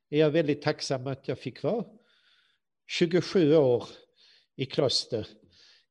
är 0.10 0.20
jag 0.20 0.32
väldigt 0.32 0.62
tacksam 0.62 1.08
att 1.08 1.28
jag 1.28 1.40
fick 1.40 1.64
vara 1.64 1.86
27 2.88 3.56
år 3.56 3.84
i 4.56 4.66
kloster 4.66 5.28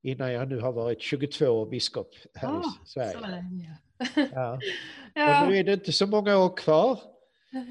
innan 0.02 0.32
jag 0.32 0.48
nu 0.48 0.60
har 0.60 0.72
varit 0.72 1.00
22 1.02 1.46
år 1.46 1.66
biskop 1.70 2.14
här 2.34 2.48
Ah, 2.48 2.62
i 2.84 2.88
Sverige. 2.88 3.12
Så 3.12 3.20
lenge. 3.20 3.78
Ja. 4.32 4.60
Ja. 5.14 5.42
Och 5.44 5.50
nu 5.50 5.56
är 5.58 5.64
det 5.64 5.72
inte 5.72 5.92
så 5.92 6.06
många 6.06 6.38
år 6.38 6.56
kvar. 6.56 7.00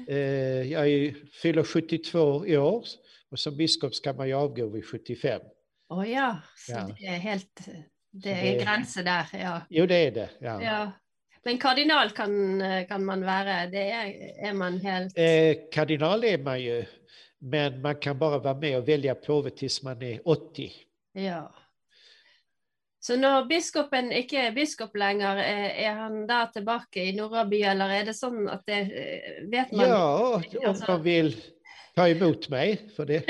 Eh, 0.08 0.16
jag 0.72 0.88
är, 0.88 1.14
fyller 1.42 1.64
72 1.64 2.46
i 2.46 2.56
år 2.56 2.84
och 3.30 3.38
som 3.38 3.56
biskop 3.56 3.94
ska 3.94 4.12
man 4.12 4.28
ju 4.28 4.34
avgå 4.34 4.66
vid 4.68 4.84
75. 4.86 5.40
Å 5.88 6.04
ja. 6.04 6.38
Så 6.56 6.72
Ja. 6.72 6.86
det 6.98 7.06
er 7.06 7.18
helt 7.18 7.60
Det 8.14 8.30
er 8.30 8.52
en 8.52 8.64
grense 8.64 9.02
der, 9.02 9.26
ja. 9.32 9.60
Jo, 9.70 9.86
det 9.86 9.94
är 10.06 10.10
det. 10.10 10.30
Ja. 10.40 10.62
ja. 10.62 10.92
Men 11.44 11.58
kardinal 11.58 12.10
kan, 12.10 12.62
kan 12.88 13.04
man 13.04 13.24
være. 13.26 13.70
Det 13.70 13.82
er, 13.82 14.12
er 14.48 14.52
man 14.54 14.78
helt 14.80 15.18
Eh, 15.18 15.56
kardinal 15.72 16.24
är 16.24 16.38
man 16.38 16.60
ju, 16.60 16.84
men 17.40 17.80
man 17.82 17.94
kan 17.94 18.18
bara 18.18 18.38
vara 18.38 18.54
med 18.54 18.78
och 18.78 18.88
välja 18.88 19.14
påve 19.14 19.50
tills 19.50 19.82
man 19.82 20.02
är 20.02 20.20
80. 20.28 20.72
Ja. 21.12 21.54
Så 23.00 23.16
når 23.16 23.48
biskopen 23.50 24.12
ikke 24.14 24.38
er 24.38 24.52
biskop 24.54 24.94
lenger, 24.94 25.40
er, 25.42 25.64
er 25.74 25.96
han 25.98 26.20
da 26.28 26.44
tilbake 26.54 27.02
i 27.02 27.14
Nordby, 27.16 27.58
eller 27.66 27.90
er 27.90 28.04
det 28.06 28.14
sånn 28.14 28.46
at 28.46 28.62
det 28.70 28.78
eh, 28.78 29.40
Vet 29.50 29.72
man? 29.74 29.88
Ja, 29.90 30.42
om 30.68 30.78
de 30.86 30.96
vill 31.02 31.32
ta 31.96 32.06
emot 32.08 32.48
mig, 32.48 32.78
för 32.96 33.06
det 33.06 33.24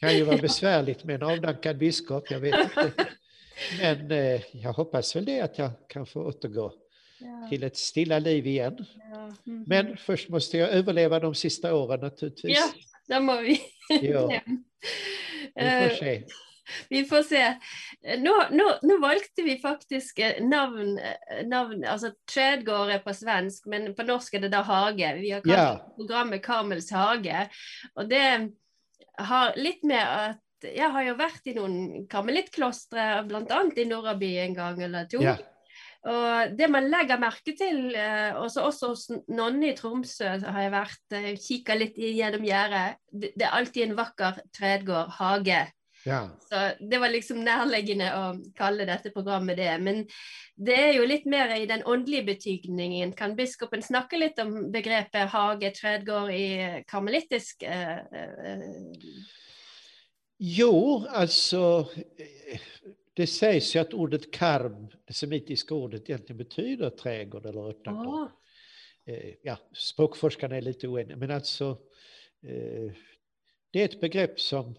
kan 0.00 0.16
ju 0.16 0.24
vara 0.24 0.42
besvärligt 0.48 1.04
med 1.04 1.22
en 1.22 1.28
avdankad 1.30 1.78
biskop, 1.78 2.30
jag 2.30 2.40
vet 2.40 2.58
inte. 2.60 2.92
Men 3.80 4.10
eh, 4.10 4.42
jag 4.52 4.72
hoppas 4.72 5.16
väl 5.16 5.24
det 5.24 5.40
att 5.40 5.58
jag 5.58 5.70
kan 5.88 6.06
få 6.06 6.26
återgå 6.26 6.72
Ja, 7.20 7.48
till 7.48 7.64
ett 7.64 7.76
stilla 7.76 8.18
liv 8.18 8.46
igen. 8.46 8.76
ja. 9.12 9.32
Mhm. 9.44 9.64
Men 9.66 9.96
först 9.96 10.28
måste 10.28 10.58
jag 10.58 10.70
överleva 10.70 11.18
de 11.20 11.34
sista 11.34 11.74
åren 11.74 12.00
naturligtvis. 12.00 12.58
Ja, 12.58 12.68
da 13.08 13.20
må 13.20 13.40
vi 13.40 13.60
Ja, 14.02 14.28
vi 15.54 15.62
Eh, 15.64 15.88
får 15.88 15.96
se. 15.96 16.22
Vi 16.88 17.04
får 17.04 17.22
se. 17.22 17.54
Nå, 18.18 18.34
nå, 18.50 18.64
nå 18.82 18.98
valgte 19.00 19.42
vi 19.42 19.58
faktisk 19.58 20.18
eh, 20.18 20.42
navn, 20.44 20.98
eh, 20.98 21.46
navn 21.46 21.84
altså 21.84 22.10
Trädgård 22.34 23.04
på 23.04 23.14
svensk, 23.14 23.66
men 23.66 23.94
på 23.94 24.02
norsk 24.04 24.34
er 24.34 24.40
det 24.44 24.50
da 24.52 24.60
hage. 24.62 25.14
Vi 25.20 25.30
har 25.30 25.42
Ja. 25.48 25.92
programmet 25.96 26.42
Karmels 26.44 26.90
hage. 26.92 27.48
Og 27.96 28.08
det 28.10 28.52
har 29.18 29.56
litt 29.56 29.82
med 29.84 30.04
at 30.04 30.36
jeg 30.74 30.90
har 30.90 31.02
jo 31.06 31.14
vært 31.14 31.46
i 31.46 31.54
noen 31.54 32.06
karmelittkloster, 32.10 33.22
bl.a. 33.28 33.60
i 33.76 33.84
Norraby 33.88 34.36
en 34.42 34.54
gang 34.54 34.82
eller 34.82 35.04
to. 35.10 35.22
Ja, 35.22 35.36
Og 36.06 36.52
det 36.54 36.68
man 36.70 36.86
legger 36.92 37.18
merke 37.18 37.54
til, 37.58 37.94
eh, 37.96 38.36
også, 38.38 38.62
også 38.68 38.90
hos 38.92 39.08
Nonne 39.34 39.72
i 39.72 39.76
Tromsø 39.76 40.28
har 40.44 40.60
jeg 40.62 40.70
vært, 40.72 41.16
eh, 41.18 41.32
kikka 41.34 41.74
litt 41.74 41.98
gjennom 41.98 42.46
gjerdet, 42.46 43.00
det, 43.10 43.32
er 43.42 43.56
alltid 43.56 43.88
en 43.88 43.98
vakker 43.98 44.38
tredgård, 44.54 45.10
hage. 45.18 45.66
ja. 46.06 46.20
Så 46.46 46.60
det 46.78 47.00
var 47.02 47.10
liksom 47.10 47.42
nærliggende 47.44 48.12
å 48.14 48.22
kalle 48.56 48.86
dette 48.86 49.10
programmet 49.10 49.58
det. 49.58 49.72
Men 49.82 50.06
det 50.54 50.78
er 50.78 50.92
jo 50.94 51.04
litt 51.04 51.26
mer 51.26 51.50
i 51.56 51.66
den 51.66 51.82
åndelige 51.82 52.28
betydningen. 52.30 53.12
Kan 53.18 53.34
biskopen 53.36 53.82
snakke 53.82 54.22
litt 54.22 54.38
om 54.38 54.70
begrepet 54.70 55.34
hage, 55.34 55.74
tredgård 55.74 56.30
i 56.30 56.84
karmelittisk 56.86 57.66
eh, 57.66 57.98
eh, 58.14 58.62
Jo, 60.38 61.04
eh, 61.10 61.26
det 63.18 63.26
sägs 63.26 63.76
ju 63.76 63.80
att 63.80 63.94
ordet 63.94 64.32
karm, 64.32 64.88
det 65.04 65.12
semitiska 65.12 65.74
ordet, 65.74 66.10
egentligen 66.10 66.36
betyder 66.38 66.90
trädgård 66.90 67.46
eller 67.46 67.68
öppna 67.68 67.92
gård. 67.92 68.06
Å, 68.06 68.28
Eh, 69.08 69.34
Ja, 69.42 69.58
språkforskarna 69.72 70.56
är 70.56 70.60
lite 70.60 70.88
oeniga, 70.88 71.16
men 71.16 71.30
alltså 71.30 71.78
eh, 72.42 72.92
det 73.70 73.80
är 73.80 73.84
ett 73.84 74.00
begrepp 74.00 74.40
som 74.40 74.78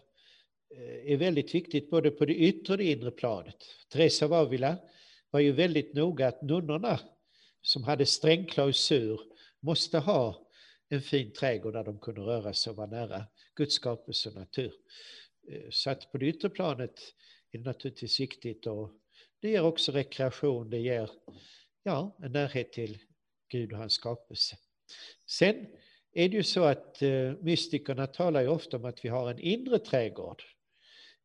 eh, 0.75 1.11
är 1.13 1.17
väldigt 1.17 1.55
viktigt 1.55 1.89
både 1.89 2.11
på 2.11 2.25
det 2.25 2.35
yttre 2.35 2.73
och 2.73 2.77
det 2.77 2.83
inre 2.83 3.11
planet. 3.11 3.55
Teresa 3.89 4.25
av 4.25 4.33
Avila 4.33 4.77
var 5.31 5.39
ju 5.39 5.51
väldigt 5.51 5.93
noga 5.93 6.27
att 6.27 6.41
nunnorna 6.41 6.99
som 7.61 7.83
hade 7.83 8.05
sträng 8.05 8.45
klausur 8.45 9.19
måste 9.59 9.97
ha 9.99 10.47
en 10.89 11.01
fin 11.01 11.33
trädgård 11.33 11.73
där 11.73 11.83
de 11.83 11.99
kunde 11.99 12.21
röra 12.21 12.53
sig 12.53 12.71
och 12.71 12.77
vara 12.77 12.87
nära 12.87 13.25
Guds 13.55 13.75
skapelse 13.75 14.29
och 14.29 14.35
natur. 14.35 14.73
Så 15.69 15.89
att 15.89 16.11
på 16.11 16.17
det 16.17 16.25
yttre 16.25 16.49
planet 16.49 16.99
är 17.51 17.57
det 17.57 17.63
naturligtvis 17.63 18.19
viktigt 18.19 18.67
och 18.67 18.91
det 19.41 19.49
ger 19.49 19.63
också 19.63 19.91
rekreation, 19.91 20.69
det 20.69 20.77
ger 20.77 21.09
ja, 21.83 22.17
en 22.23 22.31
närhet 22.31 22.73
till 22.73 22.97
Gud 23.51 23.71
och 23.71 23.77
hans 23.77 23.93
skapelse. 23.93 24.57
Sen 25.27 25.67
är 26.13 26.29
det 26.29 26.37
ju 26.37 26.43
så 26.43 26.63
att 26.63 27.01
eh, 27.01 27.33
mystikerna 27.41 28.07
talar 28.07 28.41
ju 28.41 28.47
ofta 28.47 28.77
om 28.77 28.85
att 28.85 29.05
vi 29.05 29.09
har 29.09 29.31
en 29.31 29.39
inre 29.39 29.79
trädgård. 29.79 30.43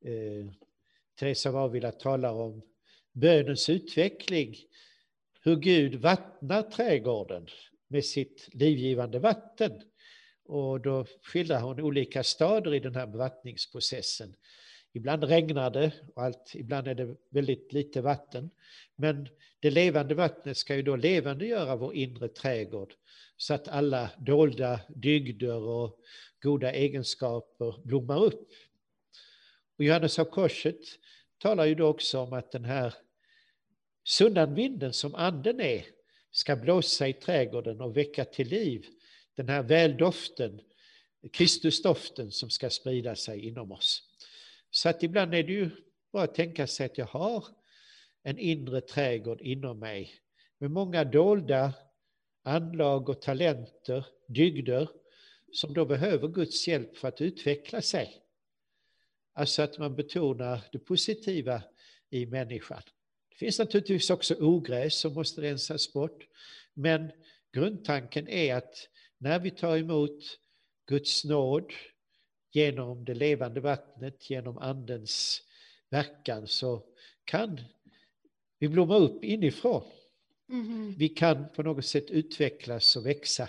Eh, 0.05 0.53
Teresa 1.19 1.49
av 1.49 1.57
Avila 1.57 1.93
talar 1.93 2.33
om 2.33 2.63
bönens 3.13 3.69
utveckling, 3.69 4.57
hur 5.43 5.57
Gud 5.57 5.95
vattnar 5.95 6.63
trädgården 6.63 7.47
med 7.89 8.05
sitt 8.05 8.49
livgivande 8.53 9.19
vatten. 9.19 9.83
Och 10.45 10.81
då 10.81 11.07
skildrar 11.23 11.61
hon 11.61 11.81
olika 11.81 12.23
stadier 12.23 12.75
i 12.75 12.81
den 12.81 12.95
här 12.95 13.07
bevattningsprocessen. 13.07 14.35
Ibland 14.97 15.25
regnar 15.25 15.71
det 15.71 15.93
och 16.15 16.23
allt, 16.23 16.55
ibland 16.55 16.89
är 16.89 16.95
det 16.95 17.17
väldigt 17.31 17.73
lite 17.73 18.01
vatten. 18.01 18.51
Men 18.97 19.29
det 19.61 19.71
levande 19.71 20.15
vattnet 20.15 20.57
ska 20.57 20.77
ju 20.77 20.83
då 20.83 20.97
levandegöra 20.97 21.77
vår 21.77 21.95
inre 21.95 22.29
trädgård 22.29 22.95
så 23.37 23.55
att 23.55 23.69
alla 23.69 24.11
dolda 24.19 24.81
dygder 24.89 25.57
och 25.57 25.99
goda 26.43 26.73
egenskaper 26.73 27.81
blommar 27.85 28.25
upp. 28.25 28.49
Och 29.79 29.85
Johannes 29.85 30.19
av 30.19 30.25
Korset 30.25 30.81
talar 31.39 31.65
ju 31.65 31.75
då 31.75 31.87
också 31.87 32.19
om 32.19 32.33
att 32.33 32.53
den 32.53 32.65
här 32.65 32.95
sundanvinden 34.05 34.93
som 34.93 35.15
anden 35.15 35.61
är 35.61 35.85
ska 36.31 36.57
blåsa 36.57 37.09
i 37.09 37.13
trädgården 37.13 37.81
och 37.81 37.97
väcka 37.97 38.25
till 38.25 38.49
liv 38.49 38.87
den 39.35 39.49
här 39.49 39.63
väldoften, 39.63 40.61
Kristusdoften 41.33 42.31
som 42.31 42.51
ska 42.51 42.71
sprida 42.71 43.17
sig 43.17 43.47
inom 43.47 43.73
oss. 43.73 44.14
Så 44.85 44.91
att 44.91 45.03
ibland 45.03 45.35
är 45.35 45.43
det 45.43 45.53
ju 45.53 45.71
bara 46.13 46.27
tänka 46.27 46.67
sig 46.67 46.87
att 46.87 46.99
jag 46.99 47.07
har 47.07 47.45
en 48.23 48.39
inre 48.39 48.81
trädgård 48.81 49.41
inom 49.41 49.79
mig 49.79 50.15
med 50.59 50.71
många 50.71 51.05
dolda 51.05 51.73
anlag 52.43 53.09
och 53.09 53.23
talenter, 53.23 54.07
dygder, 54.29 54.89
som 55.53 55.75
då 55.75 55.85
behöver 55.85 56.29
Guds 56.29 56.69
hjälp 56.69 56.97
för 56.97 57.09
att 57.09 57.21
utveckla 57.21 57.83
sig. 57.83 58.23
Alltså 59.33 59.63
att 59.63 59.79
man 59.79 59.97
betonar 59.97 60.61
det 60.73 60.79
positiva 60.79 61.63
i 62.11 62.27
människan. 62.27 62.83
Det 63.31 63.37
finns 63.37 63.59
naturligtvis 63.59 64.11
också 64.11 64.35
ogräs 64.35 65.01
som 65.01 65.15
måste 65.15 65.43
rensas 65.43 65.93
bort, 65.93 66.27
men 66.75 67.13
grundtanken 67.53 68.29
är 68.29 68.55
att 68.55 68.89
när 69.19 69.39
vi 69.39 69.51
tar 69.51 69.77
emot 69.77 70.39
Guds 70.87 71.25
nåd 71.25 71.73
genom 72.55 73.05
det 73.05 73.15
levande 73.15 73.61
vattnet, 73.61 74.31
genom 74.31 74.59
Andens 74.59 75.43
verkan, 75.91 76.47
så 76.47 76.83
kan 77.25 77.61
vi 78.59 78.69
blomma 78.69 78.97
upp 78.97 79.25
inifrån. 79.25 79.83
Mm. 80.49 80.95
Vi 80.99 81.09
kan 81.09 81.53
på 81.53 81.63
något 81.63 81.85
sätt 81.85 82.11
utvecklas 82.11 82.97
och 82.97 83.07
växa 83.07 83.49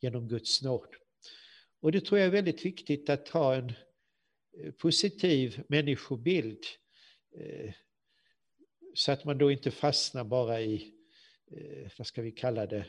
genom 0.00 0.28
Guds 0.28 0.62
nåd. 0.62 0.88
Och 1.80 1.92
det 1.92 2.00
tror 2.00 2.18
jag 2.18 2.26
är 2.26 2.32
väldigt 2.32 2.64
viktigt 2.64 3.10
att 3.10 3.28
ha 3.28 3.54
en 3.54 3.72
eh, 4.58 4.72
positiv 4.72 5.62
människobild. 5.68 6.64
Eh, 7.38 7.74
så 8.94 9.12
att 9.12 9.24
man 9.24 9.38
då 9.38 9.50
inte 9.50 9.70
fastnar 9.70 10.24
bara 10.24 10.60
i, 10.60 10.94
eh, 11.50 11.90
vad 11.98 12.06
ska 12.06 12.22
vi 12.22 12.32
kalla 12.32 12.66
det, 12.66 12.86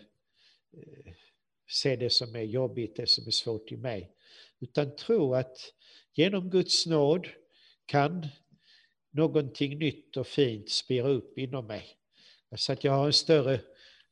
se 1.67 1.95
det 1.95 2.09
som 2.09 2.35
är 2.35 2.43
jobbigt, 2.43 2.95
det 2.95 3.07
som 3.07 3.27
är 3.27 3.31
svårt 3.31 3.71
i 3.71 3.77
mig. 3.77 4.11
Utan 4.59 4.95
tro 4.95 5.33
att 5.33 5.73
genom 6.13 6.49
Guds 6.49 6.85
nåd 6.85 7.27
kan 7.85 8.27
någonting 9.11 9.79
nytt 9.79 10.17
och 10.17 10.27
fint 10.27 10.69
spira 10.69 11.07
upp 11.07 11.37
inom 11.37 11.67
mig. 11.67 11.97
Så 12.55 12.73
att 12.73 12.83
jag 12.83 12.91
har 12.91 13.05
en 13.05 13.13
större 13.13 13.61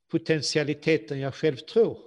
potentialitet 0.08 1.12
än 1.12 1.20
jag 1.20 1.36
själv 1.36 1.56
tror. 1.56 1.98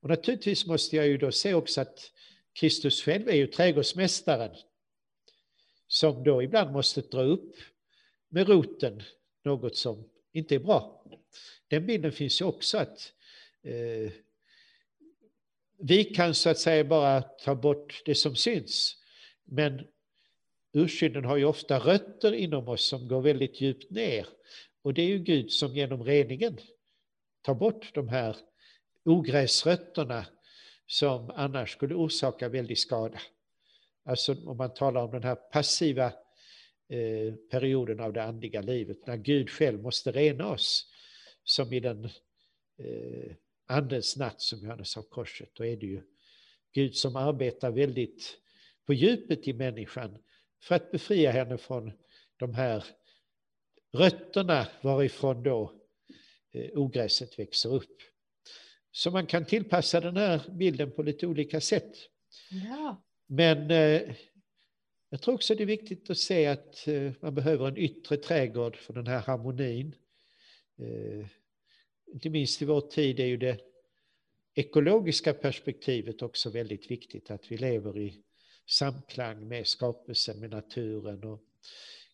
Och 0.00 0.08
naturligtvis 0.08 0.66
måste 0.66 0.96
jag 0.96 1.06
ju 1.06 1.18
då 1.18 1.32
se 1.32 1.54
också 1.54 1.80
att 1.80 2.12
Kristus 2.52 3.02
själv 3.02 3.28
är 3.28 3.34
ju 3.34 3.46
trädgårdsmästaren 3.46 4.56
som 5.86 6.24
då 6.24 6.42
ibland 6.42 6.72
måste 6.72 7.00
dra 7.00 7.22
upp 7.22 7.56
med 8.28 8.48
roten 8.48 9.02
något 9.44 9.76
som 9.76 10.10
inte 10.32 10.54
är 10.54 10.58
bra. 10.58 11.04
Den 11.68 11.86
bilden 11.86 12.12
finns 12.12 12.40
ju 12.40 12.44
också 12.44 12.78
att 12.78 13.12
eh, 13.66 14.12
vi 15.78 16.04
kan 16.04 16.34
så 16.34 16.50
att 16.50 16.58
säga 16.58 16.84
bara 16.84 17.22
ta 17.22 17.54
bort 17.54 18.02
det 18.04 18.14
som 18.14 18.36
syns. 18.36 18.96
Men 19.44 19.86
ursynden 20.72 21.24
har 21.24 21.36
ju 21.36 21.44
ofta 21.44 21.78
rötter 21.78 22.32
inom 22.32 22.68
oss 22.68 22.88
som 22.88 23.08
går 23.08 23.20
väldigt 23.20 23.60
djupt 23.60 23.90
ner. 23.90 24.26
Och 24.82 24.94
det 24.94 25.02
är 25.02 25.06
ju 25.06 25.18
Gud 25.18 25.52
som 25.52 25.74
genom 25.74 26.04
reningen 26.04 26.58
tar 27.42 27.54
bort 27.54 27.94
de 27.94 28.08
här 28.08 28.36
ogräsrötterna 29.04 30.26
som 30.86 31.30
annars 31.30 31.72
skulle 31.72 31.94
orsaka 31.94 32.48
väldig 32.48 32.78
skada. 32.78 33.20
Alltså 34.04 34.36
om 34.46 34.56
man 34.56 34.74
talar 34.74 35.02
om 35.02 35.10
den 35.10 35.22
här 35.22 35.34
passiva 35.34 36.06
eh, 36.88 37.34
perioden 37.50 38.00
av 38.00 38.12
det 38.12 38.24
andliga 38.24 38.60
livet, 38.60 39.06
när 39.06 39.16
Gud 39.16 39.50
själv 39.50 39.82
måste 39.82 40.12
rena 40.12 40.48
oss, 40.48 40.92
som 41.44 41.72
i 41.72 41.80
den 41.80 42.04
eh, 42.78 43.32
andens 43.66 44.16
natt 44.16 44.40
som 44.40 44.62
Johannes 44.62 44.96
av 44.96 45.02
korset, 45.02 45.50
då 45.54 45.64
är 45.64 45.76
det 45.76 45.86
ju 45.86 46.02
Gud 46.72 46.96
som 46.96 47.16
arbetar 47.16 47.70
väldigt 47.70 48.38
på 48.86 48.94
djupet 48.94 49.48
i 49.48 49.52
människan 49.52 50.18
för 50.62 50.74
att 50.74 50.90
befria 50.90 51.30
henne 51.30 51.58
från 51.58 51.92
de 52.36 52.54
här 52.54 52.84
rötterna 53.92 54.68
varifrån 54.82 55.42
då 55.42 55.80
eh, 56.52 56.70
ogräset 56.74 57.38
växer 57.38 57.74
upp. 57.74 58.02
Så 58.90 59.10
man 59.10 59.26
kan 59.26 59.44
tillpassa 59.44 60.00
den 60.00 60.16
här 60.16 60.40
bilden 60.50 60.92
på 60.92 61.02
lite 61.02 61.26
olika 61.26 61.60
sätt. 61.60 61.92
Ja. 62.50 63.04
Men 63.26 63.70
eh, 63.70 64.14
jag 65.10 65.22
tror 65.22 65.34
också 65.34 65.54
det 65.54 65.62
är 65.62 65.66
viktigt 65.66 66.10
att 66.10 66.18
se 66.18 66.46
att 66.46 66.88
eh, 66.88 67.12
man 67.20 67.34
behöver 67.34 67.68
en 67.68 67.76
yttre 67.76 68.16
trädgård 68.16 68.76
för 68.76 68.92
den 68.92 69.06
här 69.06 69.20
harmonin. 69.20 69.94
Eh, 70.78 71.26
inte 72.12 72.30
minst 72.30 72.62
i 72.62 72.64
vår 72.64 72.80
tid 72.80 73.20
är 73.20 73.26
ju 73.26 73.36
det 73.36 73.60
ekologiska 74.54 75.34
perspektivet 75.34 76.22
också 76.22 76.50
väldigt 76.50 76.90
viktigt, 76.90 77.30
att 77.30 77.52
vi 77.52 77.56
lever 77.56 77.98
i 77.98 78.22
samklang 78.66 79.48
med 79.48 79.66
skapelsen, 79.66 80.40
med 80.40 80.50
naturen. 80.50 81.24
Och 81.24 81.42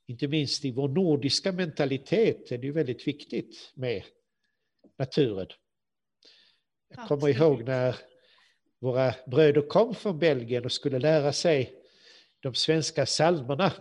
inte 0.06 0.28
minst 0.28 0.64
i 0.64 0.70
vår 0.70 0.88
nordiska 0.88 1.52
mentalitet 1.52 2.52
är 2.52 2.58
det 2.58 2.66
ju 2.66 2.72
väldigt 2.72 3.08
viktigt 3.08 3.72
med 3.74 4.02
naturen. 4.96 5.48
Jag 6.96 7.08
kommer 7.08 7.28
ihåg 7.28 7.64
när 7.64 7.96
våra 8.78 9.14
bröder 9.26 9.68
kom 9.68 9.94
från 9.94 10.18
Belgien 10.18 10.64
och 10.64 10.72
skulle 10.72 10.98
lära 10.98 11.32
sig 11.32 11.74
de 12.40 12.54
svenska 12.54 13.06
psalmerna. 13.06 13.72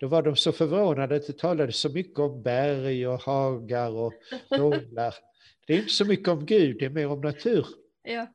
Då 0.00 0.06
var 0.06 0.22
de 0.22 0.36
så 0.36 0.52
förvånade 0.52 1.16
att 1.16 1.26
det 1.26 1.38
talades 1.38 1.76
så 1.76 1.88
mycket 1.88 2.18
om 2.18 2.42
berg 2.42 3.08
och 3.08 3.20
hagar 3.20 3.90
och 3.90 4.12
fåglar. 4.48 5.14
Det 5.66 5.74
är 5.74 5.78
inte 5.78 5.92
så 5.92 6.04
mycket 6.04 6.28
om 6.28 6.46
Gud, 6.46 6.78
det 6.78 6.84
är 6.84 6.90
mer 6.90 7.06
om 7.06 7.20
natur. 7.20 7.66
Ja. 8.02 8.26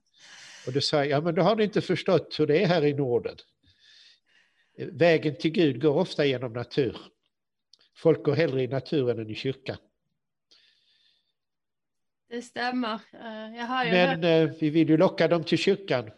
Och 0.68 0.74
då 0.74 0.82
sa 0.82 0.98
jag, 0.98 1.08
ja 1.08 1.22
men 1.22 1.36
då 1.36 1.42
har 1.42 1.56
ni 1.56 1.64
inte 1.64 1.82
förstått 1.82 2.36
hur 2.40 2.48
det 2.48 2.64
är 2.64 2.68
här 2.68 2.86
i 2.86 2.94
Norden. 2.94 3.38
Vägen 4.78 5.36
till 5.36 5.52
Gud 5.52 5.82
går 5.82 5.96
ofta 5.96 6.26
genom 6.26 6.54
natur. 6.54 6.98
Folk 7.96 8.24
går 8.24 8.34
hellre 8.34 8.64
i 8.64 8.68
naturen 8.68 9.20
än 9.20 9.30
i 9.30 9.36
kyrkan. 9.36 9.78
Det 12.30 12.42
stämmer. 12.42 12.94
Eh, 12.94 13.58
jag 13.58 13.66
har 13.66 13.86
ju 13.86 13.92
Men 13.92 14.24
hört... 14.24 14.52
Eh, 14.52 14.58
vi 14.60 14.70
vill 14.70 14.90
ju 14.90 14.98
locka 14.98 15.28
dem 15.28 15.44
till 15.44 15.58
kyrkan. 15.58 16.12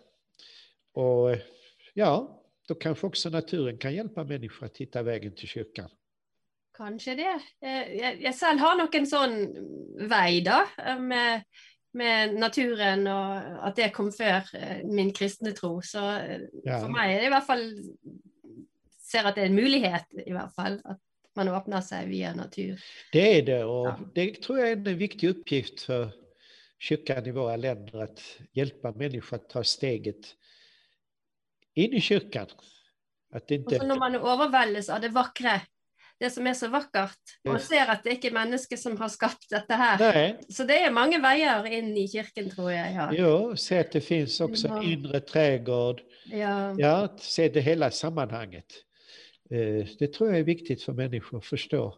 Och 0.94 1.32
eh, 1.32 1.40
ja, 1.94 2.44
då 2.68 2.76
kanske 2.76 3.08
också 3.08 3.30
naturen 3.30 3.78
kan 3.78 3.94
hjälpa 3.94 4.24
människor 4.24 4.66
att 4.66 4.78
hitta 4.78 5.04
vägen 5.04 5.36
till 5.36 5.48
kyrkan. 5.48 5.90
Kanske 6.78 7.16
det. 7.16 7.40
Jag, 8.00 8.22
jag 8.22 8.40
själv 8.40 8.60
har 8.60 8.76
nog 8.78 8.96
en 8.96 9.08
sån 9.08 9.56
väg 10.08 10.46
då, 10.46 10.66
med, 11.00 11.44
med 11.94 12.36
naturen 12.36 13.08
och 13.08 13.68
att 13.68 13.76
det 13.76 13.90
kom 13.90 14.12
för 14.12 14.42
min 14.96 15.14
kristna 15.14 15.52
tro. 15.52 15.82
Så 15.82 15.98
ja. 16.64 16.80
för 16.80 16.90
mig 16.90 17.16
är 17.16 17.18
det 17.18 17.24
i 17.24 17.28
alla 17.28 17.42
fall 17.42 17.74
ser 19.12 19.24
att 19.24 19.36
det 19.36 19.42
är 19.42 19.46
en 19.46 19.56
möjlighet 19.56 20.06
i 20.26 20.32
alla 20.32 20.50
fall. 20.50 20.82
Att 20.84 21.00
man 21.36 21.48
öppnar 21.48 21.82
sig 21.82 22.08
via 22.08 22.36
natur. 22.36 22.82
Det 23.12 23.40
är 23.40 23.46
det 23.46 23.64
och 23.64 23.88
ja. 23.88 24.00
det 24.16 24.42
tror 24.42 24.60
jag 24.60 24.70
är 24.70 24.76
en 24.76 24.98
viktig 24.98 25.30
uppgift 25.30 25.82
för 25.82 26.12
kyrkan 26.80 27.26
i 27.26 27.32
våra 27.32 27.56
länder 27.56 28.04
att 28.04 28.22
hjälpa 28.52 28.92
människor 28.92 29.36
att 29.38 29.50
ta 29.50 29.64
steget 29.64 30.36
in 31.74 31.94
i 31.94 32.02
kyrkan. 32.02 32.48
Att 33.34 33.52
inte... 33.52 33.80
Och 33.80 33.88
när 33.88 33.96
man 33.96 34.16
överväldas 34.16 34.90
av 34.90 35.02
det 35.02 35.10
vackra, 35.10 35.62
det 36.20 36.30
som 36.30 36.48
är 36.48 36.54
så 36.54 36.68
vackert, 36.68 37.20
och 37.50 37.62
ser 37.62 37.88
att 37.88 38.04
det 38.04 38.12
inte 38.12 38.28
är 38.28 38.32
människor 38.32 38.76
som 38.76 38.98
har 38.98 39.10
skapat 39.10 39.46
detta 39.50 39.74
här. 39.76 40.00
Nej. 40.00 40.40
Så 40.50 40.64
det 40.64 40.80
är 40.80 40.92
många 40.92 41.20
vägar 41.20 41.66
in 41.66 41.98
i 41.98 42.08
kyrkan 42.08 42.50
tror 42.50 42.72
jag. 42.72 42.94
Ja, 42.94 43.10
jo, 43.14 43.56
se 43.58 43.80
att 43.80 43.92
det 43.92 44.02
finns 44.02 44.42
också 44.42 44.68
en 44.68 44.84
inre 44.84 45.20
trädgård. 45.20 46.02
Ja. 46.26 46.76
ja, 46.78 47.18
se 47.20 47.50
det 47.50 47.62
hela 47.62 47.92
sammanhanget. 47.92 48.66
Eh, 49.50 49.88
det 50.00 50.14
tror 50.14 50.30
jag 50.30 50.40
är 50.40 50.44
viktigt 50.44 50.84
för 50.84 50.94
människor 50.94 51.38
att 51.38 51.46
förstå. 51.46 51.98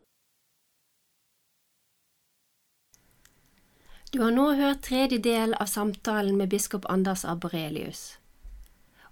Du 4.12 4.21
har 4.21 4.32
nå 4.32 4.51
hørt 4.51 4.82
tredje 4.82 5.17
del 5.17 5.53
av 5.53 5.65
samtalen 5.65 6.38
med 6.38 6.49
biskop 6.49 6.86
Anders 6.86 7.25
Arborelius. 7.25 8.19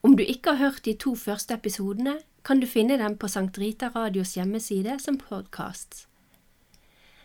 Om 0.06 0.14
du 0.18 0.22
ikke 0.22 0.52
har 0.54 0.60
hørt 0.62 0.86
de 0.86 0.94
to 0.94 1.16
første 1.18 1.56
episodene, 1.58 2.20
kan 2.46 2.60
du 2.62 2.68
finne 2.70 2.94
dem 3.02 3.16
på 3.18 3.26
Sankt 3.28 3.58
Rita 3.58 3.88
Radios 3.90 4.36
hjemmeside 4.38 5.00
som 5.02 5.18
podkast. 5.18 6.04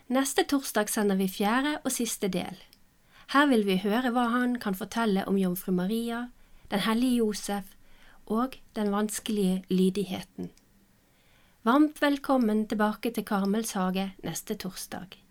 Neste 0.09 0.47
torsdag 0.49 0.89
sender 0.89 1.19
vi 1.19 1.27
fjerde 1.29 1.75
og 1.83 1.93
siste 1.93 2.31
del. 2.33 2.57
Her 3.35 3.45
vil 3.51 3.67
vi 3.69 3.77
høre 3.83 4.09
hva 4.15 4.23
han 4.33 4.57
kan 4.63 4.73
fortelle 4.73 5.27
om 5.29 5.37
jomfru 5.37 5.75
Maria, 5.77 6.23
den 6.73 6.81
hellige 6.87 7.19
Josef 7.21 7.69
og 8.25 8.57
den 8.73 8.89
vanskelige 8.89 9.61
lydigheten. 9.69 10.49
Varmt 11.61 12.01
velkommen 12.01 12.65
tilbake 12.65 13.13
til 13.13 13.29
Karmels 13.29 13.77
hage 13.77 14.15
neste 14.25 14.57
torsdag. 14.57 15.21